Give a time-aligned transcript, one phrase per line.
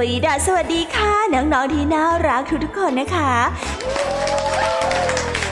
[0.00, 3.32] วีดาสวัสดีค่ะ น้อง ๆ ที่น่ารักทุกๆคนนะคะ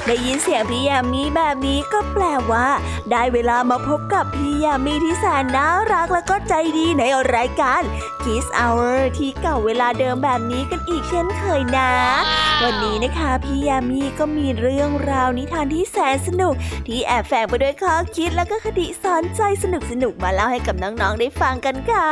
[0.07, 2.69] ได้ยินเสียงพี่ยามีแบบนี้ก็แปลว่า
[3.11, 7.03] ได้เวลามาพบกับพี่ยามีที่แสนน่ารักและก็ใจดีใน
[7.35, 7.83] รายการ
[8.23, 11.91] Kiss Hour ที่เก่าเวลาเดิมแบบนี้กันอีกเช่นเคยนะ
[12.63, 16.55] วันนี้นะคะพี่ยามีก็มีเรื่องราวนิทานที่แสนสนุก
[16.87, 22.11] ที่แอบแฝงไปด้วยข้อคิดและก็คติสอนใจสนุกสนุกมาเล่าให้กับน้องๆได้ฟังกันค่ะ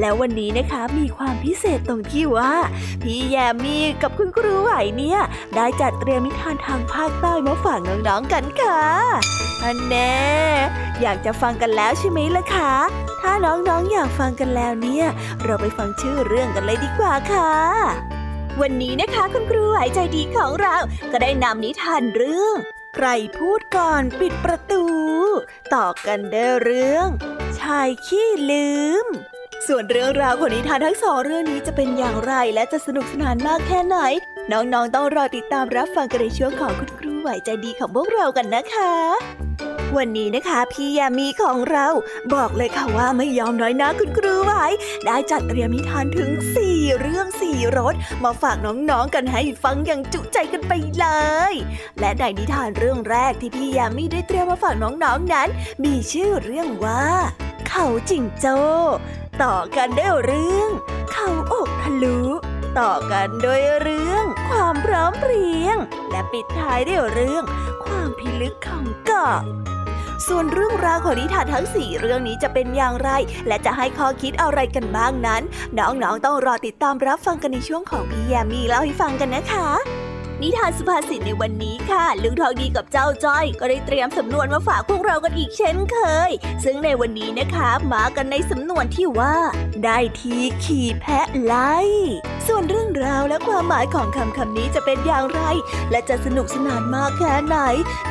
[0.00, 2.52] แล้ววันนี้นะคะมีความพิเศษตรงที่ว่า
[3.02, 5.20] พี่ยามีกับคุณครูไหวเนี่ย
[5.56, 8.80] ได้จัดเตรียมนิทานทางภาคใต้มาฝากน้องๆกันค่ะ
[9.62, 10.22] อันแน่
[11.00, 12.74] อยากจะฟังกันแล้วใช่ไหมล่ะคะ
[13.20, 15.06] ถ้าน้องๆออยากฟังกันแล้วเนี่ย
[15.44, 17.52] เราไปฟังชื่อเรื่องกันเลยดีกว่าค่ะ
[18.60, 20.76] วันนี้นะคะคุณครูหายใจดีของเรา
[21.12, 22.54] ก็ได้นำนิทานเรื่อง
[22.94, 23.08] ใคร
[23.38, 24.84] พูดก่อนปิดประตู
[25.74, 27.08] ต่อกันเด้อเรื่อง
[27.60, 28.70] ชายขี้ลื
[29.04, 29.06] ม
[29.66, 33.98] ส่วนเรื่องราวของนิทานทั้งสองเรื่องนี้จะเป็นอย่างไรและจะสนุกสนานมากแค่ไหน
[34.50, 38.92] น้องๆต้องรอติดตามรับฟังกันในช่วงของคุณครูไหวใจดีของพวกเรากันนะคะ
[39.96, 41.86] วันนี้นะคะพี่ยามีของเรา
[42.34, 44.52] บอกเลยค่ะว่าไม่ยอมน้อยนะคุณครูไหว
[45.04, 46.30] ได้จัดเตรียมนิทานถึง
[46.64, 47.94] 4 เรื่อง 4รส
[48.24, 51.06] มาฝากน้องๆกันให้ฟังอย่างจุใจกันไปเล
[51.52, 51.54] ย
[52.00, 55.48] และในนิทานเรื่องแรกที่พี่ยามีได้เตรียมมาฝากน้องๆนนั้น
[55.84, 57.04] มีชื่อเรื่องว่า
[57.68, 58.58] เขาจิงโจ้
[59.42, 60.70] ต่อกันด้เรื่อง
[61.12, 62.20] เขาอกทะลุ
[62.80, 65.76] ต่อกันโดยเรื่อง ความพร้อมเพรียง
[66.10, 67.44] และปิดท้ายด้วยเรื่อง
[67.84, 69.40] ความพิลึกของเกาะ
[70.28, 73.10] ส่วนเรื่องราวของนิทานทั้งสี่เรื่องนี้จะเป็นอย่างไร
[73.46, 75.42] และจะให้ข้อคิดอะไรกันบ้างนั้น
[75.78, 79.68] น้องๆต้องรอติดตามรับฟังกันในช่วงของพี่แยมมีเล่าให้ฟังกันนะคะ
[80.42, 85.98] นิทานสุภาษิตในวันนี้ค่ะ ลุงทองดีกับเจ้าจ้อย ก็ได้เตรียมสำนวนมาฝากพวกเรากันอีกเช่นเค
[86.28, 86.30] ย
[86.64, 89.36] ซึ่งในวันนี้นะคะมากันในสำนวนที่ว่า
[89.84, 91.76] ได้ทีขี่แพะไล่
[92.46, 95.40] ส่วนเรื่องราวและความหมายของคำคำนี้จะเป็นอย่างไร
[95.90, 97.56] และจะสนุกสนานมากแค่ไหน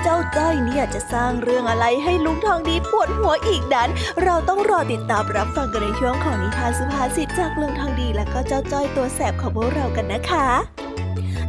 [0.04, 3.90] เจ้าจ้อยเนี่ยจะสร้างเรื่องอะไรให้ลุงทองดีปวดหัวอีกนั้น
[4.24, 10.50] เราต้องรอติดตามรับฟังกันในช่วงของนิทานสุภาษิตจากลุงทองดี และก็เจ้าจ้อยตัวแสบของพวกเรากันนะคะ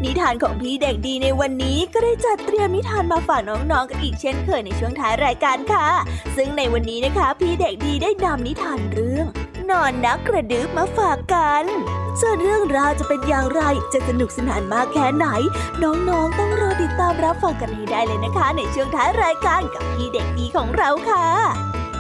[0.05, 5.87] นิทานของพี่เด็กดีในวันนี้ก็ได้จัดเตรียมนิทานมาฝากน้องๆกันอีกเช่นเคยในช่วงท้ายรายการค่ะ
[6.37, 9.27] ซึ่งในวันนี้นะคะ พี่เด็กดีได้นำนิทานเรื่อง
[9.71, 11.65] นอนนักกระดึบมาฝากกัน
[12.21, 15.27] ส่วนเรื่องราวจะเป็นอย่างไร จะสนุกสนานมากแค่ไหน
[15.83, 21.27] น้องๆ ต้องรอติดตามรับฟังกันให้ได้เลยนะคะ ในช่วงท้ายรายการกับพี่เด็กดีของเราค่ะ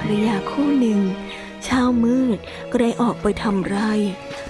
[0.00, 1.00] ภรยาคู่หนึ่ง
[1.64, 2.38] เช้ามืด
[2.70, 2.76] ก็
[3.22, 3.78] ไปทำไร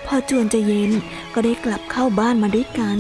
[0.07, 0.93] พอจวนจะเย็น
[1.35, 2.99] ก็ได้กลับเข้าบ้านมาด้วยกัน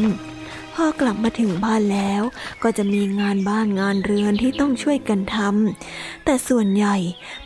[0.74, 2.22] พอกลับมาถึงบ้านแล้ว
[2.62, 6.96] ก็จะมีงานบ้านงานเรือนที่ต้องช่วยกันทำแต่ส่วนใหญ่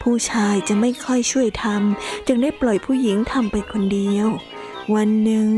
[0.02, 4.28] ผู้ชายจะไม่ค่อยช่วยทำจึงได้ปล่อยผู้หญิงทำไปคนเดียว
[4.94, 5.48] วันหนึ่ง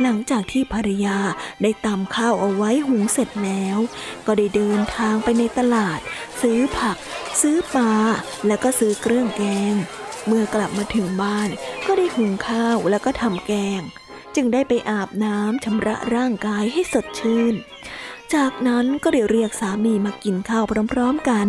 [0.00, 1.18] หลังจากที่ภรรยา
[1.62, 3.78] ได้ตำข้าวเอาไว้หุงเสร็จแล้ว
[4.26, 5.98] ก็ได้เดินทางไปในตลาด
[6.40, 6.96] ซื้อผัก
[7.48, 7.94] ซื้อปลา
[8.46, 9.42] แล้วก็ซื้อเครื่องแก
[9.72, 9.74] ง
[10.26, 11.48] เมื่อกลับมาถึงบ้าน
[11.86, 13.80] ก็ได้หุงข้าวแล้วก็ทำแกง
[14.34, 17.54] จึงได้ไปอาบน้ำชำระร่างกายให้สดชื่น
[18.34, 21.48] จากนั้นก็ได้เรียกสามีมากินข้าวพร้อมๆกัน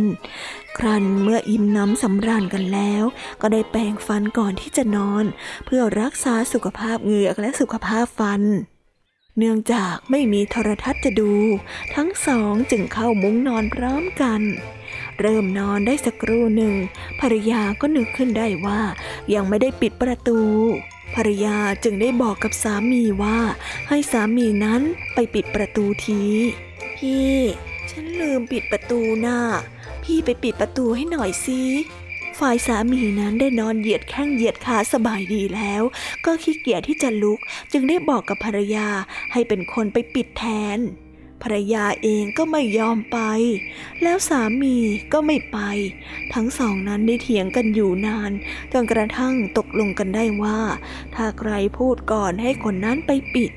[0.77, 3.03] ครั้นเมื่ออิ่มน้ำสำราญกันแล้ว
[3.41, 5.25] ก็ได้แปรงฟันก่อนที่จะนอน
[5.65, 8.41] เพื่อรักษาสุขภาพเหงือกและสุขภาพฟัน
[9.37, 11.33] เนื่องจากไม่มีโทรทัศน์จะดู
[11.95, 14.41] ทั้งสองจึงเข้ามุ้งนอนพร้อมกัน
[15.19, 16.75] เริ่มนอนได้สักครู่หนึ่ง
[17.21, 18.81] ภรรยาก็นึกขึ้นได้ว่า
[19.33, 20.39] ยังไม่ได้ปิดประตู
[21.15, 23.37] ภรรยาจึงได้บอกกับสามีว่า
[23.89, 24.81] ให้สามีนั้น
[25.13, 26.23] ไปปิดประตูที
[26.97, 27.35] พี่
[27.91, 29.39] ฉันลืมปิดประตูน่ะ
[30.03, 31.61] พี่ไปปิดประตูให้หน่อยสิ
[32.39, 35.81] ฝ่ายสามีนั้นได้นอนเหยียดแข้งเหยียดขาสบายดีแล้ว
[36.25, 37.39] ก็ขี้เกียจที่จะลุก
[37.71, 38.87] จึงได้บอกกับภรรยา
[39.33, 40.43] ให้เป็นคนไปปิดแท
[40.77, 40.79] น
[41.43, 43.19] ภรรยาเองก็ไม่ยอมไป
[44.01, 44.75] แล้วสามี
[45.13, 45.57] ก็ไม่ไป
[46.33, 48.31] ทั้งสองนั้นได้เถียงกันอยู่นาน
[48.73, 50.59] จนกระทั่งตกลงกันได้ว่า
[51.15, 53.51] ถ้าใครพูดก่อนให้คนนั้นไปปิด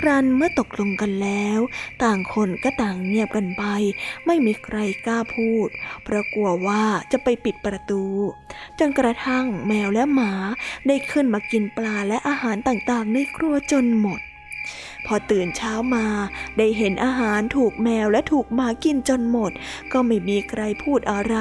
[0.00, 1.58] ครันเมื่อตกลงกันแล้ว
[2.02, 3.64] ต่างคนก็ต่างเงียบกันไป
[4.26, 5.68] ไม่มีใครกล้าพูด
[6.04, 8.04] เพราะกลัวว่าจะไปปิดประตู
[8.78, 10.32] จนกระทั่งแมวและหมา
[10.86, 14.20] ได้ขึ้นมากินปลาและอาหารต่างๆ ในครัวจนหมด
[15.06, 16.06] พอตื่นเช้ามา
[16.58, 19.52] ได้เห็นอาหารถูกแมวและถูกหมากินจนหมด
[19.92, 21.36] ก็ไม่มีใครพูดอะไร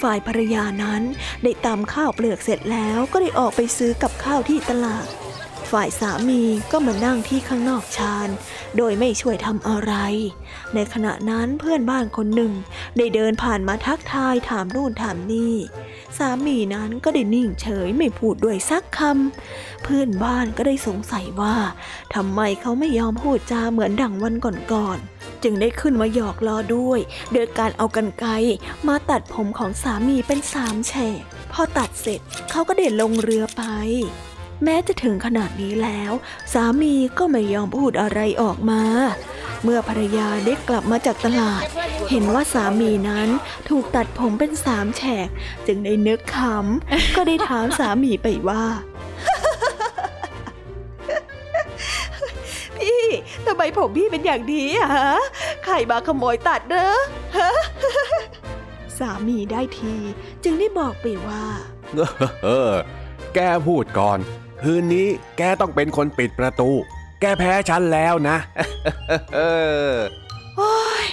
[0.00, 1.02] ฝ่ายภรรยานั้น
[1.42, 5.06] ได้ตำข้าวเปลือกเสร็จแล้วก็ได้ออกไปซื้อกับข้าวที่ตลาด
[5.70, 8.28] ฝ่ายสามีก็มานั่งที่ข้างนอกชาน
[8.76, 9.94] โดยไม่ช่วยทำอะไร
[10.74, 12.52] ในขณะนั้นเพื่อนบ้านคนหนึ่ง
[12.96, 15.54] ได้เดินผ่านมาทักทายถามนู่นถามนี่
[16.18, 21.56] สามีนั้นก็ได้นิ่งเฉยไม่พูดด้วยสักคำเพื่อนบ้านก็ได้สงสัยว่า
[22.14, 24.34] ทำไมเขาไม่ยอมพูดจาเหมือนดังวัน
[24.72, 27.00] ก่อนๆจึงได้ขึ้นมาหยอกล้อด้วย
[27.32, 28.26] โดยการเอากันไก
[28.88, 31.22] มาตัดผมของสามีเป็นสามแฉก
[31.52, 32.20] พอตัดเสร็จ
[32.50, 33.64] เขาก็เดินลงเรือไป
[34.64, 36.12] แม้จะถึงขนาดนี้แล้ว
[36.52, 38.82] สามีก็ไม่ยอมพูดอะไรออกมา
[39.62, 41.64] เมื่อภรรยาได้กลับมาจากตลาด
[42.10, 43.28] เห็นว่าสามีนั้น
[43.68, 45.28] ถูกตัดผมเป็นสามแฉก
[45.66, 48.64] จึงได้นึกขำ ก็ได้ถามสามีไปว่า
[52.76, 53.04] พี่
[53.46, 55.10] ทำไมผมพี่เป็นอย่างนี้ฮะ
[55.64, 56.98] ใครมาขโมยตัดเนอะ
[58.98, 59.94] สามีได้ที
[60.44, 61.44] จึงได้บอกไปว่า
[62.44, 62.72] เออ
[63.34, 64.18] แกพูดก่อน
[64.62, 66.70] คืนนี้แกต้องเป็นคนปิดประตู
[67.20, 68.36] แกแพ้ฉันแล้วนะ
[70.56, 71.06] โอ้ย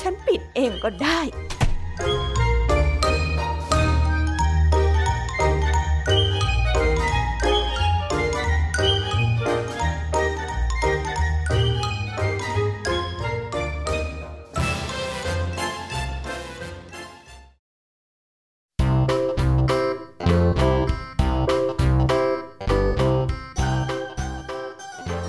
[0.00, 1.20] ฉันปิดเองก็ได้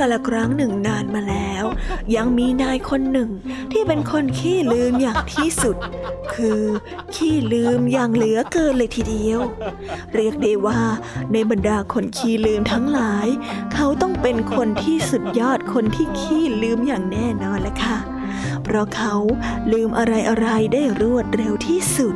[0.00, 1.64] กาละครั้งหนึ่งนานมาแล้ว
[2.16, 3.30] ยังมีนายคนหนึ่ง
[3.72, 5.76] ที่เป็นคนขี้ลืมอย่างที่สุด
[6.34, 6.62] คือ
[7.14, 9.40] ขี้ลืมอย่างเหลือเกินเลยทีเดียว
[10.14, 10.80] เรียกได้ว่า
[11.32, 13.26] ในบรรดาคนขี้ลืมทั้งหลาย
[13.74, 17.98] เขาต้องเป็นคนที่สุดยอดคนที่ขี้ลืมอย่างแน่นอนแหละค่ะ
[18.64, 19.14] เพราะเขา
[19.72, 22.14] ลืมอะไรอะไรได้รวดเร็วที่สุด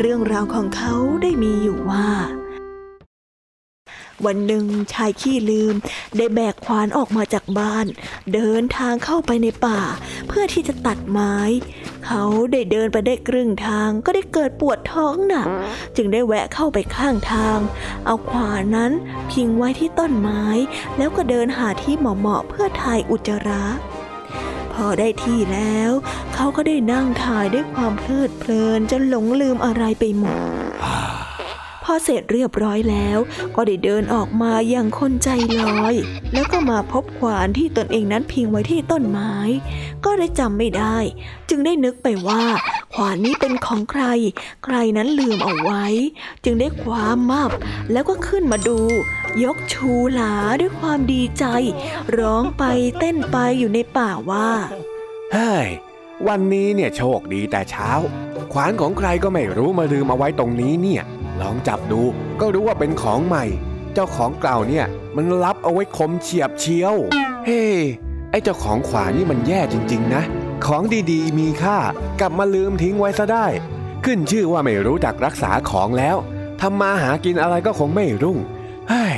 [0.00, 2.08] เรื่องราวของเขาได้มีอยู่ว่า
[4.24, 5.74] วันหนึ่งชายขี้ลืม
[6.16, 7.86] ได้แบกขวานออกมาจากบ้าน
[8.34, 9.80] เดินทางเข้าไปในป่า
[10.28, 11.36] เพื่อที่จะตัดไม้
[12.06, 15.48] เขาได้เดินไปได้ครึ่งทางก็ได้เกิดปวดท้องหนัก
[15.96, 17.58] จึงได้แวะเข้าไปข้างทาง
[18.06, 18.92] เอาขวานนั้น
[19.30, 20.44] พิงไว้ที่ต้นไม้
[20.96, 23.64] แล้วก็เดินหาที่เหมาะๆเพื่อถ่ายอุจจาระ
[24.72, 25.90] พอได้ที่แล้ว
[26.34, 30.38] เขาก็ได้นั่งถ่ายด้วยความเพลิดเพลินจนหลงลืมอะไรไปหมด
[31.88, 33.18] พอเสร็จเรียบร้อยแล้ว
[33.56, 35.28] ก็ได้เดินออกมาอย่างคนใจ
[35.60, 35.94] ลอย
[36.32, 39.34] แล้วก็มาพบขวานที่ตนเองนั้นพิงไว้ที่ต้นไม้
[40.04, 40.96] ก็ได้จำไม่ได้
[41.48, 42.42] จึงได้นึกไปว่า
[42.94, 44.04] ขวานนี้เป็นของใคร
[44.64, 45.84] ใครนั้นลืมเอาไว้
[46.44, 47.50] จึงได้คว้ามับ
[47.92, 48.80] แล้วก็ขึ้นมาดู
[49.44, 51.44] ยกชูหลาด้วยความดีใจ
[52.18, 52.64] ร้องไป
[52.98, 54.48] เต้นไปอยู่ในป่าว่า
[55.32, 55.68] เฮ้ย
[56.28, 57.90] วันนี้เนี่ยโชคดีแต่เช้า
[58.52, 61.04] ขวานของใครก็ไม่รู้มาลืมเอาไว้ตรงนี้เนี่ย
[61.40, 62.02] ลองจับดู
[62.40, 63.44] ก็รู้ว่าเป็นของใหม่
[63.94, 66.94] เจ้าของเก่าเนี่ยมันรับเอาไว้คมเฉียบเชียว
[67.46, 67.62] เฮ้
[68.30, 70.22] ไอเจ้าของขวานนี่มันแย่จริง ๆ นะ
[70.66, 71.78] ของดีๆ มีค่า
[72.20, 73.46] กลับมาลืมทิ้งไว้ซะได้
[74.04, 76.16] ขึ้นชื่อว่าไม่รู้จักรักษาของแล้ว
[76.60, 78.38] ทำมาหากินอะไรก็คงไม่รุ่ง
[78.88, 79.14] เฮ้ย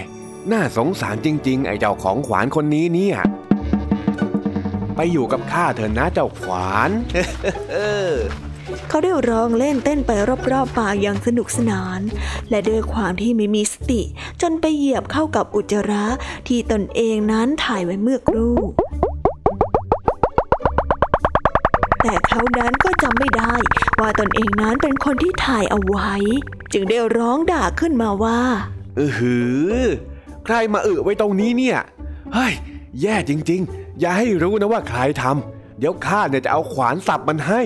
[0.52, 3.16] น่าสงสารจริง ๆ ไอเจ้าของขวานคนนี้เนี่ย
[4.96, 6.90] ไปอยู่กับข้าเถอะนะเจ้าขวาน
[8.88, 10.10] เขาได้ร้องเล่นเต้นไป
[10.52, 12.00] รอบๆป่าอย่างสนุกสนาน
[12.50, 14.02] และด้วยความที่ไม่มีสติ
[14.42, 16.06] จนไปเหยียบเข้ากับอุจจาระ
[16.48, 18.58] ที่ตนเองนั้นถ่ายไว้เมื่อครู่
[22.02, 23.54] แต่เขานั้นก็จำไม่ได้
[24.00, 26.12] ว่าตนเองนั้นเป็นคนที่ถ่ายเอาไว้
[26.72, 28.40] จึงได้ร้องด่าขึ้นมาว่า
[28.96, 29.36] เออหื
[29.72, 29.74] อ
[30.44, 31.78] ใครมาเออไว้ตรงนี้เนี่ย
[32.34, 32.52] เฮ้ย
[33.00, 37.60] แย่จริง ๆ อย่าให้รู้นะว่าใครทำเดี๋ยวข้าเนี่ยจะเอาขวานสับมันให้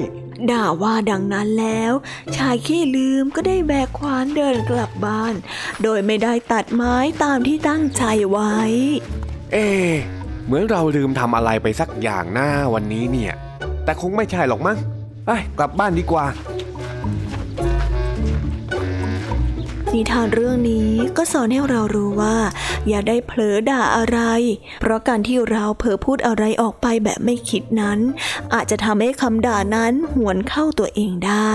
[0.51, 1.93] ด่าว่าดังนั้นแล้ว
[2.37, 5.35] ชายขี้ลืมก็ได้แบกขวานเดินกลับบ้าน
[5.83, 8.55] โดยไม่ได้ตัดไม้ตามที่ตั้งใจไว้
[9.53, 9.57] เอ
[10.47, 13.33] เหมือนเราลืมทำอะไรไปสักอย่างหน้าวันนี้เนี่ย
[13.85, 14.79] แต่คงไม่ใช่หรอกมั้ง
[15.27, 16.25] ไปกลับบ้านดีกว่า
[19.95, 22.37] นิทานเรื่องนี้ก็สอนให้เรารู้ว่า
[22.89, 24.19] อย่าได้เผลอด่าอะไร
[24.81, 27.99] เพราะการที่เราเผลอพูดอะไรออกไปแบบไม่คิดนั้น
[28.55, 31.55] อาจจะทำให้คำด่านั้นหวนเข้าตัวเองได้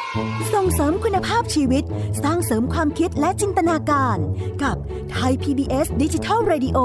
[0.75, 1.83] เสริมคุณภาพชีวิต
[2.23, 4.17] สร้างเสริมความคิดและจินตนาการ
[4.63, 4.75] กับ
[5.11, 6.79] ไทย PBS ดิจิทัล Radio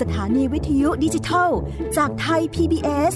[0.00, 1.50] สถานีวิทยุดิจิทัล
[1.96, 3.12] จากไทย PBS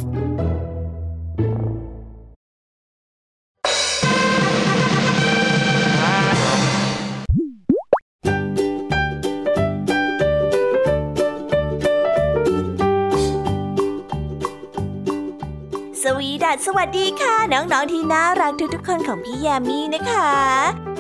[16.57, 20.33] ดสสวัสดีค่ะ น้องๆที่น่ารักทุกๆคนของพี่แยมมี่นะคะ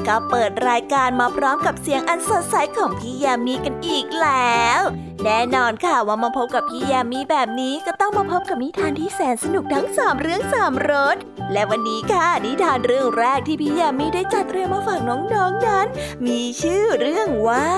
[0.06, 4.80] ก็เปิดรายการมาพร้อมกับเสียงอันสดใสของพี่แยมมี่กันอีกแล้ว
[5.24, 11.16] แน่นอนค่ะว่ามาพบกับพี่แยมมี่แบบนี้ก็ต้องมาพบกับนิทานที่แสนสนุกทั้งสามเรื่องสามรส
[11.52, 15.34] และวันนี้ค่ะนิทานเรื่องแรกที่พี่แยมมี่ได้จัดเตรียมมาฝากน้องๆน
[15.66, 15.86] นั้น
[16.26, 17.68] มีชื่อเรื่องว่า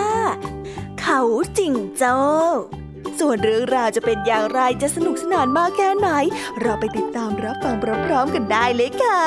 [1.00, 1.20] เขา
[1.58, 2.16] จิงโจ้
[3.20, 6.08] ส่วนเรื่องราวจะเป็นอย่างไรจะสนุกสนานมากแค่ไหน
[6.60, 7.76] เราไปติดตามรับฟัง
[8.06, 9.20] พร้อมๆกันได้เลยค่ะ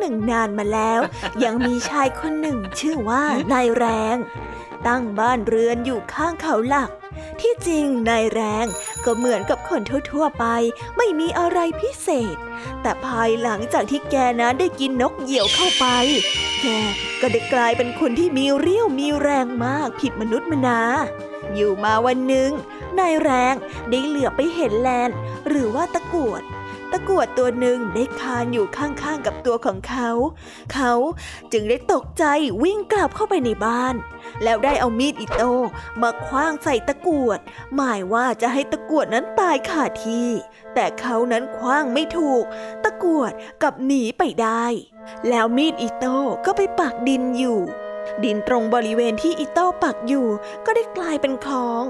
[0.00, 1.00] หนึ่งนานมาแล้ว
[1.44, 4.16] ยังมีชายคนหนึ่งชื่อว่านายแรง
[4.86, 6.90] ตั้งบ้านเรือนอยู่ข้างเขาหลัก
[7.40, 8.66] ที่จริงนายแรง
[9.04, 9.80] ก็เหมือนกับคน
[10.12, 10.44] ทั่วๆไป
[10.96, 12.36] ไม่มีอะไรพิเศษ
[12.82, 15.86] แต่ภายหลังจากที่แกนั้นได้กินนกเหยี่ยวเข้าไป
[16.62, 16.66] แก
[17.20, 20.80] ก็ได้กลายเป็นคนที่มีเรี่ยวมีแรงมากผิดมนุษย์มนา
[21.54, 22.50] อยู่มาวันหนึ่ง
[22.98, 23.54] นายแรง
[23.90, 25.10] ได้เหลือไปเห็นแลน
[25.48, 26.42] หรือว่าตะกวด
[26.92, 30.10] ตะกวดตัวหนึ่งได้คลานอยู่ข้างๆกับตัวของเขา
[30.72, 30.92] เขา
[31.52, 32.24] จึงได้ตกใจ
[32.62, 33.94] วิ่งกลับเข้าไปในบ้าน
[34.42, 35.52] แล้วได้เอามีดอิโต้
[36.02, 37.38] มาขว้างใส่ตะกวด
[37.74, 40.28] หมายว่าจะให้ตะกรวดนั้นตายขาดที่
[40.74, 42.42] แต่เขานั้นขว้างไม่ถูก
[42.84, 44.64] ตะกวดกลับหนีไปได้
[45.28, 47.60] แล้วมีดอิโต้ก็ไปปักดินอยู่
[48.24, 50.26] ดินตรงบริเวณที่อิโต้ปักอยู่
[50.66, 51.84] ก็ได้กลายเป็นคลอง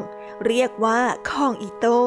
[0.47, 1.99] เรียกว่าคลองอิโต้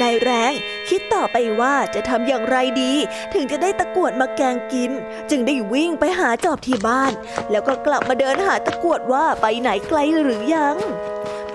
[0.00, 0.52] นายแรง
[0.88, 2.92] คิดต่อไปว่าจะทำอย่างไรดี
[3.34, 4.90] ถึงจะได้ตะกรวดมาแกงกิน
[5.30, 7.12] จึงได้วิ่งไปหาจอบที่บ้าน
[7.50, 10.76] แล้วก็กลับมาเดินหาตะกรวดว่าไปไหนไกลหรือยัง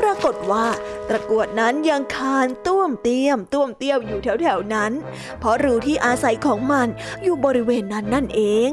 [0.02, 0.65] ปรากฏว่า
[1.10, 4.91] ตะกรวดนั้นยังคานต้วมเตี้ยมต้วมเตี้ยวอยู่แถวๆนั้น
[5.39, 6.88] เพราะรูที่อาศัยของมัน
[7.24, 8.69] อยู่บริเวณนั้นนั่นเอง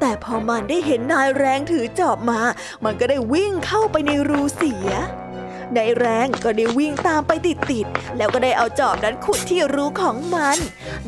[0.00, 2.40] แต่พอมันได้เห็นนายแรงถือจอบมา
[2.84, 4.90] มันก็ได้วิ่งเข้าไปในรูเสีย
[5.76, 10.58] นายแรงก็ได้วิ่งตามไปติดๆแล้วก็ได้เอาจอบนั้นขุดที่รูของมัน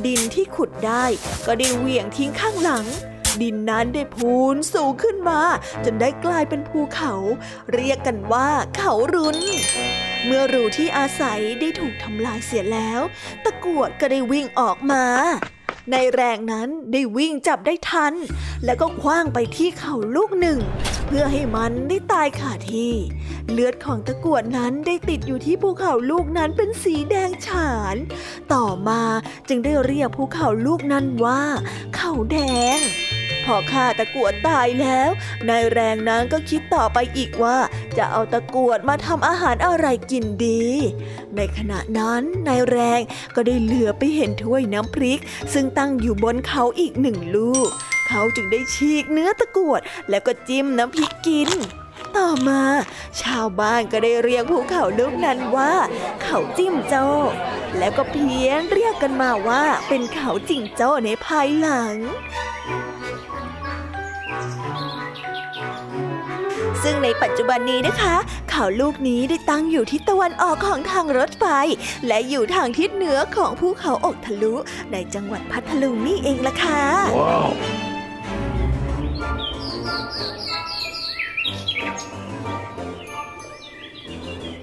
[0.07, 1.05] ดินที่ขุดได้
[1.47, 2.87] ก็ได้เหวี่ยงทิ้งข้างหลัง
[3.43, 5.41] ดินนั้นได้พูนสูงขึ้นมา
[5.85, 7.15] จนได้กลายเป็นภูเขา
[7.75, 9.39] เรียกกันว่าเขารุน
[10.25, 13.01] เมื่อรูที่อาศัยได้ถูกทำลายเสียแล้ว
[13.45, 15.05] ตะกวดก็ได้วิ่งออกมา
[15.91, 18.15] ในแรงนั้นได้วิ่งจับได้ทัน
[18.65, 20.59] แล้วก็คว้างไปที่เขาลูกหนึ่ง
[21.07, 22.93] เพื่อให้มันได้ตายขาที่
[23.51, 27.97] เลือดของตะกวดนั้นได้ติดอยู่ที่ภูเขาลูกนั้นเป็นสีแดงฉาน
[28.53, 29.03] ต่อมา
[29.49, 31.43] จึงได้เรียกภูเขาลูกนั้นว่า
[31.97, 32.39] เขาแด
[32.79, 32.81] ง
[33.45, 35.11] พอข้าตะกวดตายแล้ว
[35.49, 37.57] นายแรงนั้นก็คิดต่อไปอีกว่า
[37.99, 40.65] จะเอาตะกรวดมาทำอาหารอะไรกินดี
[41.37, 43.01] ในขณะนั้นนายแรง
[43.35, 45.21] ก็ได้เหลือไปเห็นถ้วยน้ำพริก
[45.53, 47.69] ซึ่งตั้งอยู่บนเขาอีกหนึ่งลูก
[48.09, 49.81] เขาจึงได้ฉีกเนื้อตะกรวด
[50.11, 51.51] แล้วก็จิ้มน้ำพริกกิน
[52.17, 52.63] ต่อมา
[53.23, 55.73] ชาวบ้านก็ได้เรียกภูเขาลูกนั้นว่า
[56.23, 57.07] เขาจิ้มโจ้
[57.79, 61.95] แล้วก็เพี้ยนเรียกกันมาว่าเป็นเขาจิงโจ้ในภายหลัง
[66.89, 68.15] ซึ่งในปัจจุบันนี้นะคะ
[68.51, 71.45] เขาลูกนี้ได้ตั้งอยู่ทิศตะวันออกของทางรถไฟ
[72.07, 74.55] และอยู่ทางทิศเหนือของภูเขาอกทะลุ
[74.93, 76.83] ในจังหวัดพัทลุงนี่เองล่ะค่ะ
[77.19, 77.51] wow.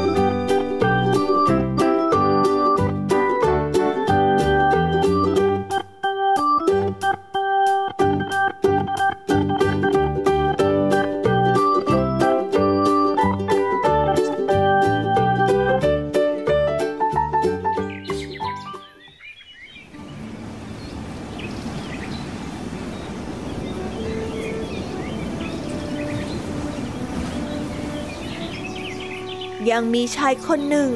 [29.71, 30.89] ยังมีชายคนหนึ่ง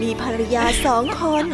[0.00, 1.44] มีภรรยาสองคน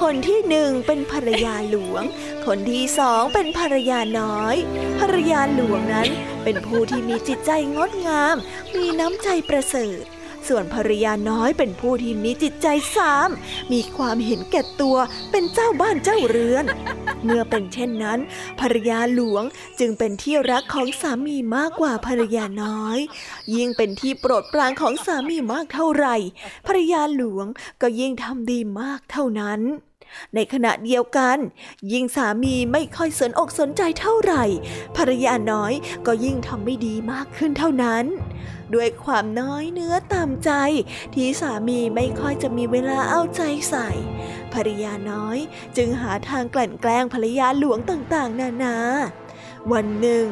[0.00, 2.02] คนที่หนึ่งเป็นภรรยาหลวง
[2.46, 4.56] คนที่สองเป็นภรรยาน้อย
[5.00, 6.08] ภรรยาหลวงนั้น
[6.44, 8.36] เป็นผู้ที่มีจิตใจงดงาม
[8.76, 10.04] มีน้ำใจประเสริฐ
[10.48, 13.28] ส่วนภรรยาน้อยเป็นผู้ที่มีจิตใจสาม
[13.72, 14.96] มีความเห็นแก่ตัว
[15.30, 16.64] เป็นเจ้าบ้านเจ้าเรือน
[17.24, 18.18] เมื่อเป็นเช่นนั้น
[18.60, 19.44] ภรรยาหลวง
[19.80, 22.98] จึงเป็นที่รักของสามีมากกว่าภรรยาน้อย
[23.54, 26.16] ยิ่งเป็นที่โปรดปรานของสามีมากเท่าไหร่
[26.66, 27.46] ภรรยาหลวง
[27.82, 29.60] ก็ยิ่งทำดีมากเท่านั้น
[30.34, 31.38] ในขณะเดียวกัน
[31.92, 34.44] ยิ่งสามีไม่ค่อยสนอกสนใจเท่าไหร่
[34.96, 35.72] ภรรยาน้อย
[36.06, 38.04] ก็ยิ่งทำไม่ดีมากขึ้นเท่านั้น
[38.74, 40.50] ด้วยความน้อยเนื้อตามใจ
[41.14, 43.90] ที่สามีไม่ค่อยจะมีเวลาเอาใจใส่
[44.52, 45.38] ภรรยาน้อย
[45.76, 48.76] จึงหาทางกลั่นแกล้งภรรยาหลวงต่างๆ นานา
[49.72, 50.24] วันหนึ่ง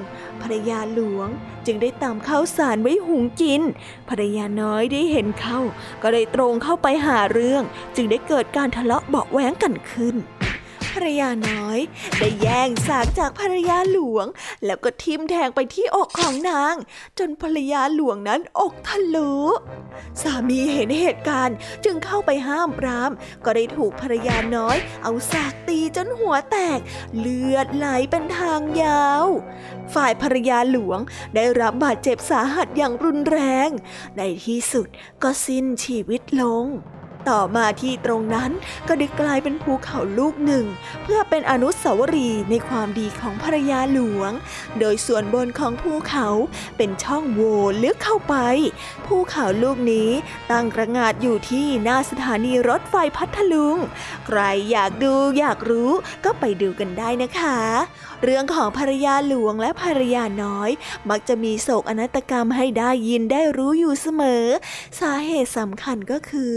[0.43, 1.29] ภรรยาหลวง
[1.67, 3.63] จึงได้ตามข้าวสารไว้หุงกิน
[4.09, 5.61] ภรรยาน้อยได้เห็นเข้า
[6.03, 7.63] ก็ได้ตรงเข้าไปหาเรื่อง
[7.97, 10.17] จึงได้เกิดการทะเลาะเบาแหวงกันขึ้น
[10.95, 11.79] ภรรยาน้อย
[12.19, 14.27] ได้แย่งสากจากภรรยาหลวง
[14.65, 16.75] แล้วก็ทิ่มแทงไปที่อกของนาง
[17.19, 19.37] จนภรรยาหลวงนั้นอกทะลุ
[20.23, 23.11] สามีเห็นเหตุการณ์จึงเข้าไปห้ามปราม
[23.45, 26.81] ก็ได้ถูกภรรยาน้อย เอาสากตีจนหัวแตก
[27.19, 29.27] เลือดไหลเป็นทางยาว
[29.95, 31.01] ฝ่ายภรรยาหลวง
[31.35, 33.69] ได้รับบาดเจ็บสาหัสอย่างรุนแรง
[34.17, 34.87] ในที่สุด
[35.23, 36.67] ก็สิ้นชีวิตลง
[37.29, 38.51] ต่อมาที่ตรงนั้น
[38.89, 40.65] ก็ได้กลายเป็นภูเขาลูกหนึ่ง
[41.03, 44.33] เพื่อเป็นอนุสาวรีย์ในความดีของภรรยาหลวง
[44.81, 46.27] โดยส่วนบนของภูเขา
[46.77, 48.35] เป็นช่องโหว่ลึกเข้าไป
[49.07, 50.11] ภูเขาลูกนี้
[50.51, 53.77] ตั้งกระงาดอยู่ที่หน้าสถานีรถไฟพัทลุง
[54.27, 54.39] ใคร
[54.71, 55.91] อยากดูอยากรู้
[56.25, 57.59] ก็ไปดูกันได้นะคะ
[58.25, 60.71] เรื่องของภรรยาหลวงและภรรยาน้อย
[61.11, 64.45] มักจะมีโศกอนาตกรรมให้ได้ยินได้รู้อยู่เสมอ
[65.01, 66.55] สาเหตุสำคัญก็คือ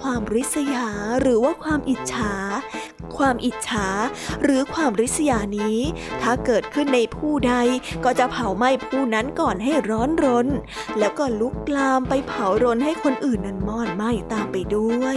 [0.00, 0.88] ความริษยา
[1.20, 2.34] หรือว่าความอิจฉา
[3.16, 3.88] ความอิจฉา
[4.42, 5.78] หรือความริษยานี้
[6.22, 7.54] ถ้าเกิดขึ้นในผู้ใด
[8.04, 10.48] ก็จะเผาไหม้ผู้นั้นก่อนให้ร้อนรน
[10.98, 15.16] แล้วก็ลุกลามไปเผารนให้คนอื่นนั้นมอดไหม้ตามไปด้วย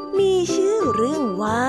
[0.19, 1.65] มีชื่อเรื่องว่า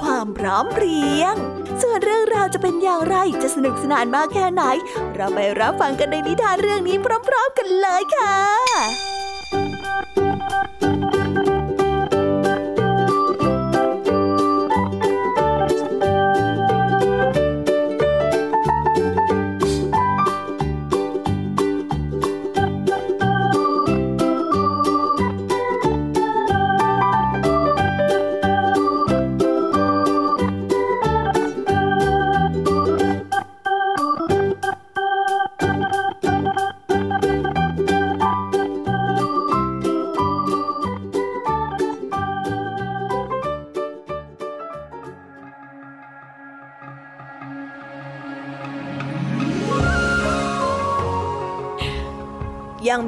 [0.00, 1.34] ความพร้อมเพรียง
[1.82, 4.62] ส่วนเรื่องราวจะเป็นอย่างไรจะสนุกสนานมากแค่ไหน
[5.14, 9.21] เราไปรับฟังกันในนิทานเรื่องนี้พร้อม ๆ กันเลยค่ะ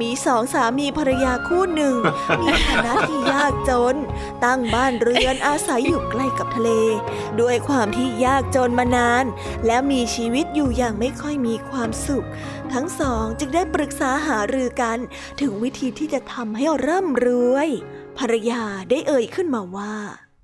[0.02, 1.96] มีสองสามีภรรยาคู่หนึ่ง
[2.40, 3.96] มีฐานะที่ยากจน
[4.44, 6.70] ตั้งบ้านเรือนอาศัยอยู่ใกล้กับทะเล
[7.40, 9.24] ด้วยความที่ยากจนมานาน
[9.66, 12.26] และมีชีวิตอยู่อย่างไม่ค่อยมีความสุข
[12.72, 14.98] ทั้งสองจึงได้ปรึกษาหารือกัน
[15.40, 17.68] ถึงวิธีที่จะทำให้ร่ำรวย
[18.18, 19.94] ภรรยาได้เอ่ยขึ้นมาว่า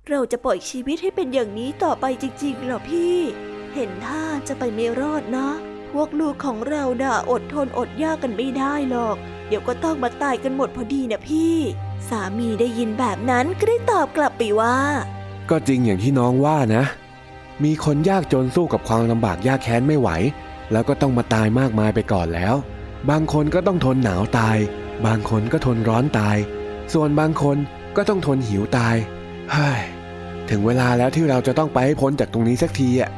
[0.09, 3.17] เราจะปล่อยชีวิตให้เป็นอย่างนี้ต่อไปจริงๆเหรอพี่
[3.73, 5.49] เห็นท่าจะไปไม่รอดนะ
[5.91, 9.17] พวกลูกของเราด่าอดทนอดยากกันไม่ได้หรอก
[9.51, 11.55] เดี๋ยวก็ต้องมาตายกันหมดพอดีนะพี่
[12.09, 14.77] สามีได้ยินแบบนั้นก็ได้ตอบกลับไปว่า
[15.49, 16.83] ก็จริงอย่างที่น้องว่านะ
[17.63, 20.09] มีคนยากจนสู้กับความลำบากยากแค้นไม่ไหว
[20.71, 22.55] แล้วก็ต้องมาตายมากมายไปก่อนแล้ว
[23.09, 24.57] บางคนก็ต้องทนหนาวตาย
[25.05, 26.37] บางคนก็ทนร้อนตาย
[26.93, 27.57] ส่วนบางคน
[27.95, 28.95] ก็ต้องทนหิวตาย
[29.51, 29.81] เฮ้ย
[30.49, 33.11] ถึงเวลาแล้วที่เราจะต้องไปให้พ้นจากตรงนี้สักทีอะ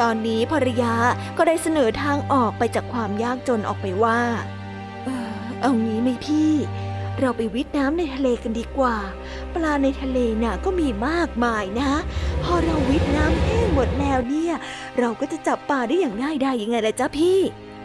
[0.00, 0.94] ตอนนี้ภรรยา
[1.36, 4.53] ก็ได้เสนอทางออกไปจากความยากจนออกไปว่าเออ
[5.64, 6.52] เอางี้ไหมพี่
[7.20, 8.96] เราไปวิทย์น้ำในทะเลกันดีกว่า
[9.54, 11.90] ปลาในทะเลน่ะก็มีมากมายนะ
[12.44, 14.54] พอเราวิทย์น้ำแห้งหมดแล้วเนี่ย
[14.98, 17.38] เราก็จะจับปลาได้อย่างง่ายได้ยังไงล่ะจ๊ะพี่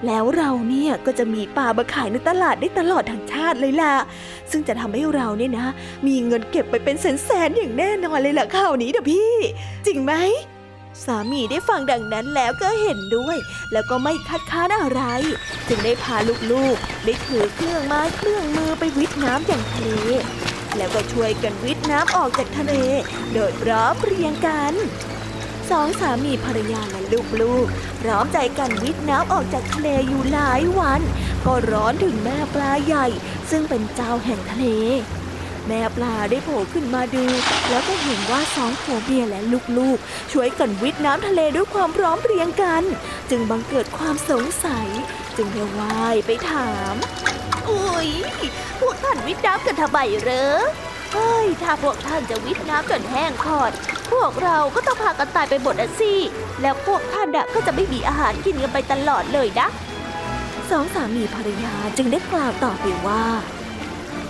[0.06, 3.94] แล้วเราเนี่ยก็จะมีปลามาขายในตลาดได้ตลอดทั้งชาติเลยล่ะ
[4.52, 5.68] ซึ่งจะทำให้เราเนี่ยนะ
[6.08, 9.32] มีเงินเก็บไปเป็นแสนๆอย่างแน่นอนเลยล่ะข่าวนี้นะพี่
[9.86, 10.13] จริงไหม
[11.06, 13.38] สามีได้ฟังดังนั้นแล้วก็เห็นด้วย
[13.72, 15.02] แล้วก็ไม่คัดค้านอะไร
[15.68, 16.18] จึงได้พา
[16.52, 19.90] ลูกๆได้ถือเครื่องไม้เครื่องมือไปวิทน้ำอย่างทะเล
[20.78, 22.74] แล้วก็ช่วยกันวิทน้ำออกจากทะเล
[23.34, 24.74] โดยพร้อมเพรียงกัน
[25.72, 27.02] สองสามีภรรยาและ
[27.42, 31.02] ลูกๆพร้อมใจกันวิทน้ำออกจากทะเลอยู่หลายวัน
[31.46, 33.08] ก็ร้อนถึงแม่ปลาใหญ่
[33.50, 34.66] ซึ่งเป็นเจ้าแห่งทะเล
[35.70, 37.26] แม่ปลาได้โผล่ขึ้นมาดู
[37.70, 39.42] แล้วก็เห็นว่าสองผัวเมียและ
[39.78, 42.84] ลูกๆ ช่วยกันวิทน้ำทะเลด้วยความพร้อมเพรียงกัน
[43.30, 44.88] จึงบังเกิดความสงสัย
[45.38, 46.96] จึงได้ว่ายไปถาม
[47.70, 48.10] อุ้ย
[48.80, 50.60] พวกท่านวิทน้ำกันทำไมเหรอ
[51.14, 53.72] เฮ้ย ถ้าพวกท่านจะวิทน้ำจนแห้งขอด
[54.12, 56.14] พวกเราก็ต้องพากันตายไปหมดอะสิ
[56.62, 59.68] แล้วพวกท่านอะก็จะไม่มีอาหารกินกันไปตลอดเลยนะ
[60.70, 63.24] สองสามีภรรยาจึงได้กล่าวต่อไปว่า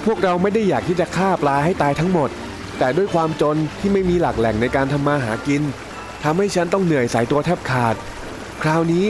[0.06, 2.30] พวกเราไม่ได้อยากที่จะฆ่าปลาให้ตายทั้งหมด
[2.78, 5.64] แต่ด้วยความจนที่ไม่มีหลักแหล่งในการทำมาหากิน
[6.24, 7.96] ทำให้ฉันต้องเหนื่อยสายตัวแทบขาด
[8.64, 9.06] คราวนี้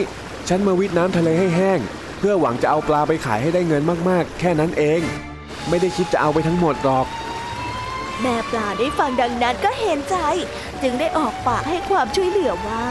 [0.50, 1.80] ฉันมาวิทน้ำทะเลให้แห้ง
[2.20, 5.02] เพื่อหวังจะเอาปลาไปขายให้ได้เงินมากๆ แค่นั้นเอง
[5.70, 7.06] ไม่ได้คิดจะเอาไปทั้งหมดหรอก
[8.22, 10.16] แม่ปลาได้ฟังดังนั้นก็เห็นใจ
[10.82, 12.84] จึงได้ออกปากให้ความช่วยเหลือว่า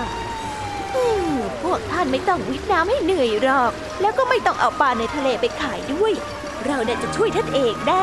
[1.62, 6.12] พวกท่านไม่ต้องวิทน้ำให้เหนื่อยหรอก แล้วก็ไม่ต้องเอาปลาในทะเลไปขายด้วย
[6.66, 8.02] เราเนี่ยจะช่วยท่านเอกนะ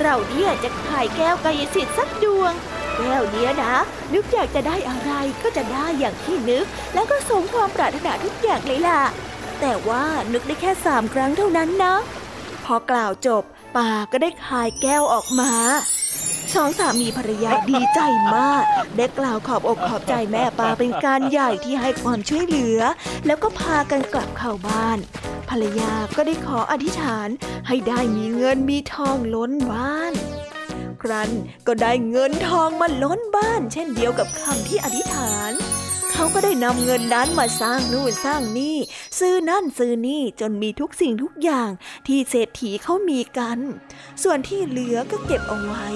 [0.00, 2.52] เราเนี่ยจะขายแก้วกายสิทธิ์สักดวง
[2.96, 3.74] แก้วเนี้ยนะ
[4.14, 9.02] นึกอยากจะได้อะไรก็จะได้อย่างที่นึก แล้วก็สมความปรารถนาทุกอย่างเลยล่ะ
[9.60, 11.94] แต่ว่านึกได้แค่สามครั้งเท่านั้นนะ
[12.64, 13.42] พอกล่าวจบ
[13.76, 15.50] ป่าก็ได้คายแก้วออกมา
[16.54, 18.00] สองสามีภรรยาดีใจ
[18.36, 18.64] มาก
[18.96, 22.80] ได้กล่าวขอบอกขอบใจแม่ปาเป็นการใหญ่ที่ให้ความช่วยเหลือ
[23.26, 24.98] แล้วก็พากันกลับเข้าบ้าน
[25.50, 27.28] ภรรยาก็ได้ขออธิษฐาน
[27.66, 30.12] ให้ได้มีเงินมีทองล้นบ้าน
[31.02, 31.30] ครั้น
[31.66, 35.52] ก็ได้เงินทองมาล้นบ้าน เช่นเดียวกับคำที่อธิษฐาน
[36.18, 38.76] เขาก็ได้นำเงินนั้นมาสร้างนู่นสร้างนี่
[39.18, 41.70] ซื้อนั่นซื้อนี่จนมีทุกสิ่งทุกอย่าง
[42.06, 43.58] ที่เศรษฐีเขามีกัน
[44.22, 45.86] ส่วนที่เหลือก็เก็บเอาไว้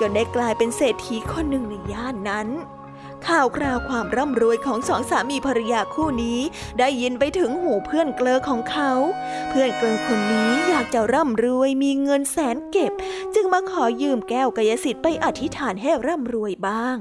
[0.00, 2.48] จนได้กลายเป็นเศรษฐีคนหนึ่งในย่านนั้น
[3.26, 6.40] ข่าวคราวความร่ำรวยของสองสามีภรรยาคู่นี้
[6.78, 8.92] ได้ยินไปถึงหูเพื่อนเกลอของเขา
[9.48, 12.92] เพื่อนเกลอคนนี้อยากจะร่ำรวยมีเงินแสนเก็บ
[13.34, 16.98] จึงมาขอยืมแก้วกายสิทธิ์ไปอธิษฐานให้ร่ำรวยบ้าง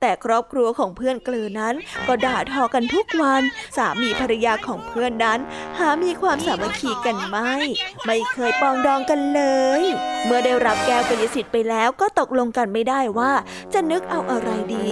[0.00, 1.74] แต่ครอบครัวของเพื่อนเกลือนั้น
[2.06, 3.42] ก็ด่าทอกันทุกวัน
[3.76, 5.38] สามีภรรยาของเพื่อนนั้น
[5.78, 7.52] หามีความสามัคคีกันไม่
[8.06, 9.42] ไม่เคยปองดองกันเล
[9.80, 9.82] ย
[10.24, 13.32] เมื่อได้รับแก้วกยสิทธิ์ไปแล้วก็ตกลงกันไม่ได้ว่า
[13.74, 14.88] จะนึกเอาอะไรดี